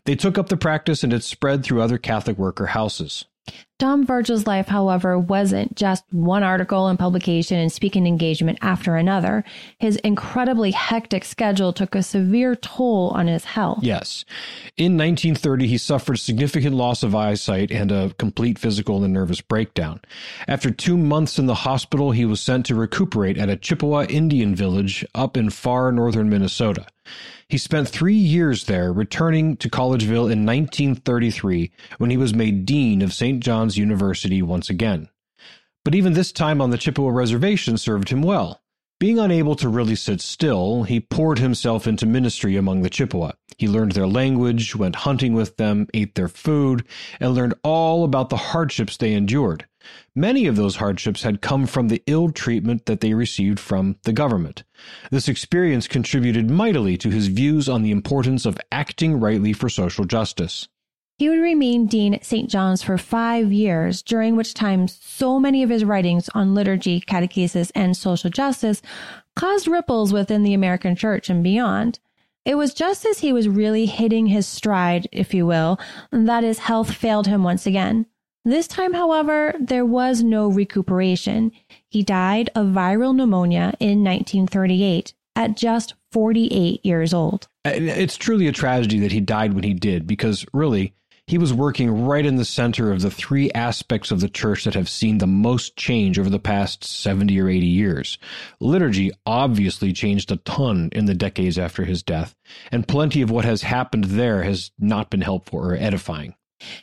They 0.06 0.16
took 0.16 0.40
up 0.40 0.50
the 0.50 0.58
practice 0.58 1.04
and 1.04 1.14
it 1.14 1.24
spread 1.24 1.64
through 1.64 1.82
other 1.82 2.00
Catholic 2.00 2.38
worker 2.40 2.68
houses. 2.68 3.26
Dom 3.80 4.06
Virgil's 4.06 4.46
life, 4.46 4.68
however, 4.68 5.18
wasn't 5.18 5.74
just 5.74 6.04
one 6.12 6.44
article 6.44 6.88
and 6.88 7.00
publication 7.00 7.58
and 7.58 7.72
speaking 7.72 8.06
engagement 8.06 8.60
after 8.62 8.98
another. 8.98 9.46
His 9.78 9.96
incredibly 9.98 10.72
hectic 10.72 11.24
schedule 11.24 11.72
took 11.72 11.96
a 11.96 12.04
severe 12.04 12.58
toll 12.58 13.12
on 13.16 13.28
his 13.28 13.46
health. 13.46 13.80
Yes. 13.82 14.26
In 14.76 14.98
1930, 14.98 15.68
he 15.68 15.78
suffered 15.78 16.18
significant 16.18 16.76
loss 16.76 17.04
of 17.04 17.16
eyesight 17.16 17.72
and 17.72 17.90
a 17.90 18.14
complete 18.18 18.60
physical 18.60 19.06
and 19.06 19.14
nervous 19.14 19.40
breakdown. 19.40 20.02
After 20.46 20.72
two 20.72 20.98
months 20.98 21.40
in 21.40 21.46
the 21.46 21.56
hospital, 21.56 22.12
he 22.12 22.26
was 22.26 22.42
sent 22.42 22.66
to 22.66 22.76
recuperate 22.76 23.38
at 23.38 23.50
a 23.50 23.56
Chippewa 23.56 24.04
Indian 24.10 24.56
village 24.56 25.06
up 25.16 25.38
in 25.38 25.50
far 25.50 25.94
northern 25.94 26.30
Minnesota. 26.30 26.86
He 27.50 27.58
spent 27.58 27.90
three 27.90 28.14
years 28.14 28.66
there, 28.66 28.94
returning 28.94 29.58
to 29.58 29.70
Collegeville 29.70 30.32
in 30.32 30.46
1933 30.46 31.72
when 31.98 32.12
he 32.12 32.18
was 32.18 32.32
made 32.32 32.64
Dean 32.64 33.02
of 33.02 33.12
St. 33.12 33.40
John's 33.44 33.69
University 33.78 34.42
once 34.42 34.70
again. 34.70 35.10
But 35.86 35.96
even 35.96 36.14
this 36.14 36.32
time 36.32 36.62
on 36.62 36.70
the 36.70 36.78
Chippewa 36.78 37.10
Reservation 37.10 37.78
served 37.78 38.10
him 38.10 38.22
well. 38.22 38.62
Being 39.00 39.18
unable 39.18 39.56
to 39.56 39.70
really 39.70 39.96
sit 39.96 40.20
still, 40.20 40.84
he 40.84 41.00
poured 41.00 41.40
himself 41.40 41.88
into 41.88 42.06
ministry 42.06 42.58
among 42.58 42.82
the 42.82 42.90
Chippewa. 42.90 43.32
He 43.58 43.68
learned 43.68 43.94
their 43.94 44.08
language, 44.08 44.76
went 44.76 44.98
hunting 44.98 45.34
with 45.34 45.56
them, 45.56 45.88
ate 45.94 46.16
their 46.16 46.28
food, 46.28 46.86
and 47.22 47.34
learned 47.34 47.54
all 47.64 48.04
about 48.04 48.30
the 48.30 48.36
hardships 48.36 48.98
they 48.98 49.14
endured. 49.14 49.66
Many 50.14 50.48
of 50.48 50.58
those 50.58 50.76
hardships 50.76 51.24
had 51.24 51.42
come 51.42 51.66
from 51.66 51.88
the 51.88 52.04
ill 52.08 52.30
treatment 52.32 52.88
that 52.88 53.00
they 53.00 53.14
received 53.14 53.58
from 53.58 53.96
the 54.04 54.12
government. 54.12 54.64
This 55.12 55.30
experience 55.30 55.88
contributed 55.88 56.50
mightily 56.50 56.98
to 56.98 57.10
his 57.10 57.28
views 57.28 57.70
on 57.70 57.84
the 57.84 57.92
importance 57.92 58.46
of 58.46 58.60
acting 58.70 59.18
rightly 59.22 59.54
for 59.54 59.70
social 59.70 60.04
justice. 60.04 60.68
He 61.20 61.28
would 61.28 61.42
remain 61.42 61.86
dean 61.86 62.14
at 62.14 62.24
St. 62.24 62.50
John's 62.50 62.82
for 62.82 62.98
five 62.98 63.52
years, 63.52 64.02
during 64.02 64.38
which 64.38 64.54
time 64.54 64.88
so 64.88 65.38
many 65.38 65.64
of 65.64 65.70
his 65.70 65.84
writings 65.84 66.30
on 66.34 66.56
liturgy, 66.56 67.02
catechesis, 67.02 67.74
and 67.76 67.98
social 67.98 68.30
justice 68.30 68.82
caused 69.36 69.68
ripples 69.68 70.14
within 70.14 70.44
the 70.44 70.54
American 70.54 70.96
church 70.96 71.30
and 71.30 71.44
beyond. 71.44 72.00
It 72.46 72.56
was 72.56 72.74
just 72.74 73.06
as 73.06 73.20
he 73.20 73.34
was 73.34 73.50
really 73.50 73.86
hitting 73.86 74.28
his 74.28 74.48
stride, 74.48 75.10
if 75.12 75.34
you 75.34 75.46
will, 75.46 75.78
that 76.10 76.46
his 76.46 76.60
health 76.60 76.94
failed 76.94 77.28
him 77.28 77.44
once 77.44 77.66
again. 77.66 78.06
This 78.46 78.66
time, 78.66 78.94
however, 78.94 79.54
there 79.60 79.86
was 79.86 80.24
no 80.24 80.48
recuperation. 80.48 81.52
He 81.90 82.02
died 82.02 82.50
of 82.56 82.68
viral 82.68 83.14
pneumonia 83.14 83.74
in 83.82 84.06
1938 84.06 85.14
at 85.36 85.58
just 85.58 85.96
48 86.14 86.86
years 86.86 87.14
old. 87.14 87.50
It's 87.66 88.16
truly 88.16 88.48
a 88.48 88.54
tragedy 88.54 89.00
that 89.00 89.12
he 89.12 89.20
died 89.20 89.52
when 89.52 89.66
he 89.66 89.74
did, 89.74 90.08
because 90.08 90.46
really, 90.54 90.94
he 91.30 91.38
was 91.38 91.54
working 91.54 92.06
right 92.06 92.26
in 92.26 92.38
the 92.38 92.44
center 92.44 92.92
of 92.92 93.02
the 93.02 93.12
three 93.12 93.52
aspects 93.52 94.10
of 94.10 94.20
the 94.20 94.28
church 94.28 94.64
that 94.64 94.74
have 94.74 94.90
seen 94.90 95.20
the 95.20 95.28
most 95.28 95.76
change 95.76 96.18
over 96.18 96.28
the 96.28 96.40
past 96.40 96.84
70 96.84 97.40
or 97.40 97.48
80 97.48 97.68
years. 97.68 98.18
Liturgy 98.60 99.12
obviously 99.28 99.94
changed 99.94 100.32
a 100.32 100.38
ton 100.38 100.90
in 100.92 101.06
the 101.06 101.14
decades 101.14 101.60
after 101.60 101.86
his 101.86 102.02
death, 102.02 102.34
and 102.72 102.88
plenty 102.88 103.22
of 103.22 103.30
what 103.30 103.46
has 103.46 103.62
happened 103.62 104.06
there 104.06 104.42
has 104.42 104.72
not 104.80 105.12
been 105.12 105.22
helpful 105.22 105.60
or 105.60 105.76
edifying. 105.76 106.34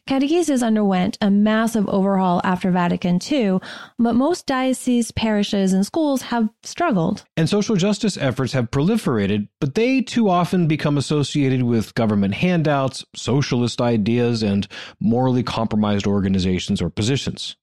Catechesis 0.08 0.62
underwent 0.62 1.18
a 1.20 1.30
massive 1.30 1.88
overhaul 1.88 2.40
after 2.44 2.70
Vatican 2.70 3.18
II, 3.30 3.58
but 3.98 4.14
most 4.14 4.46
dioceses, 4.46 5.10
parishes, 5.10 5.72
and 5.72 5.84
schools 5.84 6.22
have 6.22 6.48
struggled. 6.62 7.24
And 7.36 7.48
social 7.48 7.76
justice 7.76 8.16
efforts 8.16 8.52
have 8.52 8.70
proliferated, 8.70 9.48
but 9.60 9.74
they 9.74 10.00
too 10.00 10.28
often 10.28 10.66
become 10.66 10.96
associated 10.96 11.62
with 11.62 11.94
government 11.94 12.34
handouts, 12.34 13.04
socialist 13.14 13.80
ideas, 13.80 14.42
and 14.42 14.66
morally 15.00 15.42
compromised 15.42 16.06
organizations 16.06 16.80
or 16.80 16.90
positions. 16.90 17.56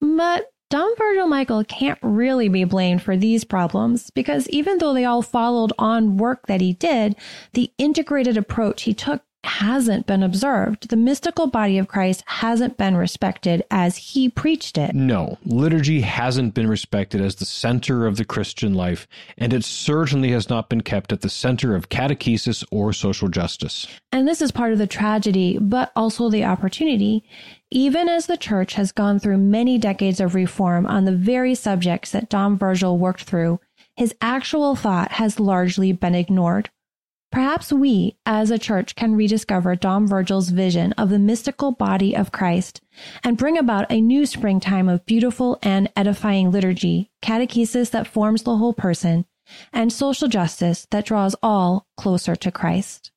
But 0.00 0.50
Dom 0.68 0.92
Virgil 0.98 1.28
Michel 1.28 1.62
can't 1.64 1.98
really 2.02 2.48
be 2.48 2.64
blamed 2.64 3.00
for 3.00 3.16
these 3.16 3.44
problems 3.44 4.10
because 4.10 4.48
even 4.48 4.78
though 4.78 4.92
they 4.92 5.04
all 5.04 5.22
followed 5.22 5.72
on 5.78 6.16
work 6.16 6.46
that 6.48 6.60
he 6.60 6.72
did, 6.72 7.14
the 7.52 7.70
integrated 7.78 8.36
approach 8.36 8.82
he 8.82 8.92
took 8.92 9.22
hasn't 9.46 10.06
been 10.06 10.22
observed. 10.22 10.88
The 10.88 10.96
mystical 10.96 11.46
body 11.46 11.78
of 11.78 11.88
Christ 11.88 12.22
hasn't 12.26 12.76
been 12.76 12.96
respected 12.96 13.62
as 13.70 13.96
he 13.96 14.28
preached 14.28 14.76
it. 14.76 14.94
No, 14.94 15.38
liturgy 15.44 16.00
hasn't 16.00 16.54
been 16.54 16.68
respected 16.68 17.20
as 17.20 17.36
the 17.36 17.44
center 17.44 18.06
of 18.06 18.16
the 18.16 18.24
Christian 18.24 18.74
life, 18.74 19.06
and 19.38 19.52
it 19.52 19.64
certainly 19.64 20.30
has 20.32 20.48
not 20.48 20.68
been 20.68 20.80
kept 20.80 21.12
at 21.12 21.20
the 21.20 21.28
center 21.28 21.74
of 21.74 21.88
catechesis 21.88 22.64
or 22.70 22.92
social 22.92 23.28
justice. 23.28 23.86
And 24.12 24.26
this 24.26 24.42
is 24.42 24.52
part 24.52 24.72
of 24.72 24.78
the 24.78 24.86
tragedy, 24.86 25.58
but 25.58 25.92
also 25.96 26.28
the 26.28 26.44
opportunity. 26.44 27.24
Even 27.70 28.08
as 28.08 28.26
the 28.26 28.36
church 28.36 28.74
has 28.74 28.92
gone 28.92 29.18
through 29.18 29.38
many 29.38 29.78
decades 29.78 30.20
of 30.20 30.34
reform 30.34 30.86
on 30.86 31.04
the 31.04 31.16
very 31.16 31.54
subjects 31.54 32.12
that 32.12 32.28
Dom 32.28 32.58
Virgil 32.58 32.98
worked 32.98 33.22
through, 33.22 33.60
his 33.96 34.14
actual 34.20 34.76
thought 34.76 35.12
has 35.12 35.40
largely 35.40 35.92
been 35.92 36.14
ignored. 36.14 36.70
Perhaps 37.36 37.70
we, 37.70 38.16
as 38.24 38.50
a 38.50 38.58
church, 38.58 38.94
can 38.96 39.14
rediscover 39.14 39.76
Dom 39.76 40.08
Virgil's 40.08 40.48
vision 40.48 40.94
of 40.94 41.10
the 41.10 41.18
mystical 41.18 41.70
body 41.70 42.16
of 42.16 42.32
Christ 42.32 42.80
and 43.22 43.36
bring 43.36 43.58
about 43.58 43.84
a 43.92 44.00
new 44.00 44.24
springtime 44.24 44.88
of 44.88 45.04
beautiful 45.04 45.58
and 45.62 45.90
edifying 45.94 46.50
liturgy, 46.50 47.10
catechesis 47.20 47.90
that 47.90 48.06
forms 48.06 48.44
the 48.44 48.56
whole 48.56 48.72
person, 48.72 49.26
and 49.70 49.92
social 49.92 50.28
justice 50.28 50.86
that 50.90 51.04
draws 51.04 51.36
all 51.42 51.86
closer 51.98 52.36
to 52.36 52.50
Christ. 52.50 53.10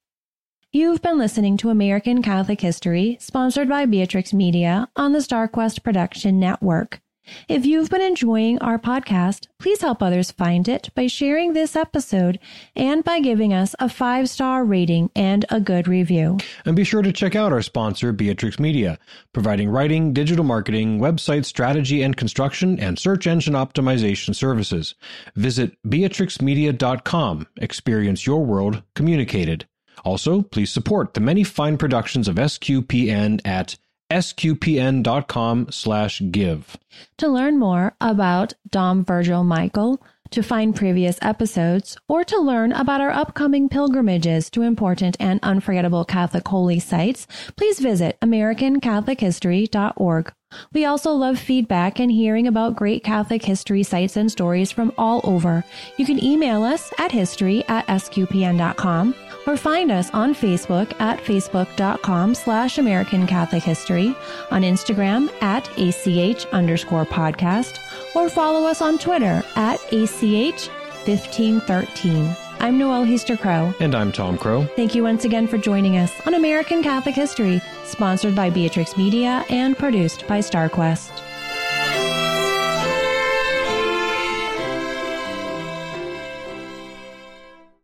You've 0.74 1.02
been 1.02 1.18
listening 1.18 1.56
to 1.56 1.70
American 1.70 2.22
Catholic 2.22 2.60
History, 2.60 3.16
sponsored 3.22 3.70
by 3.70 3.86
Beatrix 3.86 4.34
Media 4.34 4.90
on 4.98 5.14
the 5.14 5.20
StarQuest 5.20 5.82
Production 5.82 6.42
Network. 6.42 7.00
If 7.48 7.66
you've 7.66 7.90
been 7.90 8.02
enjoying 8.02 8.60
our 8.60 8.80
podcast, 8.80 9.48
please 9.60 9.82
help 9.82 10.02
others 10.02 10.32
find 10.32 10.68
it 10.68 10.90
by 10.96 11.08
sharing 11.08 11.54
this 11.54 11.76
episode 11.76 12.40
and 12.76 13.04
by 13.04 13.20
giving 13.20 13.54
us 13.54 13.76
a 13.80 13.90
five 13.90 14.30
star 14.30 14.64
rating 14.64 15.10
and 15.16 15.46
a 15.50 15.60
good 15.60 15.88
review. 15.88 16.38
And 16.66 16.76
be 16.76 16.84
sure 16.84 17.02
to 17.02 17.12
check 17.12 17.36
out 17.36 17.52
our 17.52 17.62
sponsor, 17.62 18.12
Beatrix 18.12 18.60
Media, 18.60 18.98
providing 19.34 19.70
writing, 19.70 20.14
digital 20.14 20.46
marketing, 20.46 21.00
website 21.00 21.46
strategy 21.46 22.02
and 22.02 22.16
construction, 22.16 22.80
and 22.80 22.98
search 22.98 23.28
engine 23.28 23.54
optimization 23.54 24.36
services. 24.36 24.96
Visit 25.36 25.78
beatrixmedia.com. 25.88 27.48
Experience 27.58 28.26
your 28.26 28.46
world 28.46 28.84
communicated. 28.96 29.68
Also, 30.06 30.42
please 30.42 30.72
support 30.72 31.14
the 31.14 31.20
many 31.20 31.44
fine 31.44 31.78
productions 31.78 32.28
of 32.28 32.36
SQPN 32.36 33.42
at 33.46 33.78
sqpn.com 34.10 35.68
slash 35.72 36.22
give. 36.32 36.78
To 37.18 37.28
learn 37.28 37.60
more 37.60 37.96
about 38.02 38.54
Dom 38.70 39.06
Virgil 39.06 39.44
Michel, 39.44 40.02
to 40.32 40.42
find 40.44 40.76
previous 40.76 41.18
episodes, 41.22 41.98
or 42.08 42.24
to 42.24 42.40
learn 42.40 42.72
about 42.72 43.02
our 43.02 43.10
upcoming 43.10 43.68
pilgrimages 43.68 44.50
to 44.52 44.62
important 44.62 45.18
and 45.20 45.40
unforgettable 45.42 46.06
Catholic 46.06 46.48
holy 46.48 46.80
sites, 46.80 47.26
please 47.56 47.80
visit 47.80 48.16
AmericanCatholicHistory.org. 48.22 50.32
We 50.74 50.86
also 50.86 51.14
love 51.14 51.40
feedback 51.40 52.00
and 52.00 52.12
hearing 52.12 52.48
about 52.48 52.76
great 52.76 53.04
Catholic 53.04 53.44
history 53.44 53.84
sites 53.84 54.18
and 54.18 54.32
stories 54.32 54.72
from 54.72 54.92
all 54.98 55.22
over. 55.24 55.64
You 55.98 56.06
can 56.06 56.24
email 56.24 56.64
us 56.64 56.92
at 56.98 57.12
history 57.12 57.64
at 57.68 57.86
sqpn.com 57.88 59.14
or 59.46 59.58
find 59.58 59.92
us 59.92 60.10
on 60.12 60.34
Facebook 60.34 60.98
at 61.00 61.20
facebook.com 61.20 62.34
slash 62.36 62.78
American 62.78 63.28
Catholic 63.28 63.64
History, 63.64 64.16
on 64.52 64.62
Instagram 64.64 65.30
at 65.42 65.68
ACH 65.78 66.46
underscore 66.48 67.06
podcast, 67.06 67.80
or 68.16 68.30
follow 68.30 68.68
us 68.68 68.82
on 68.82 68.98
Twitter 68.98 69.44
at 69.56 69.80
ACH1513. 69.92 72.36
I'm 72.62 72.78
Noelle 72.78 73.06
Heaster 73.06 73.38
Crowe. 73.38 73.74
And 73.80 73.96
I'm 73.96 74.12
Tom 74.12 74.38
Crowe. 74.38 74.66
Thank 74.76 74.94
you 74.94 75.04
once 75.04 75.24
again 75.24 75.48
for 75.48 75.58
joining 75.58 75.96
us 75.96 76.12
on 76.28 76.34
American 76.34 76.84
Catholic 76.84 77.16
History, 77.16 77.62
sponsored 77.86 78.36
by 78.36 78.50
Beatrix 78.50 78.98
Media 78.98 79.46
and 79.50 79.78
produced 79.78 80.28
by 80.28 80.40
StarQuest. 80.40 81.22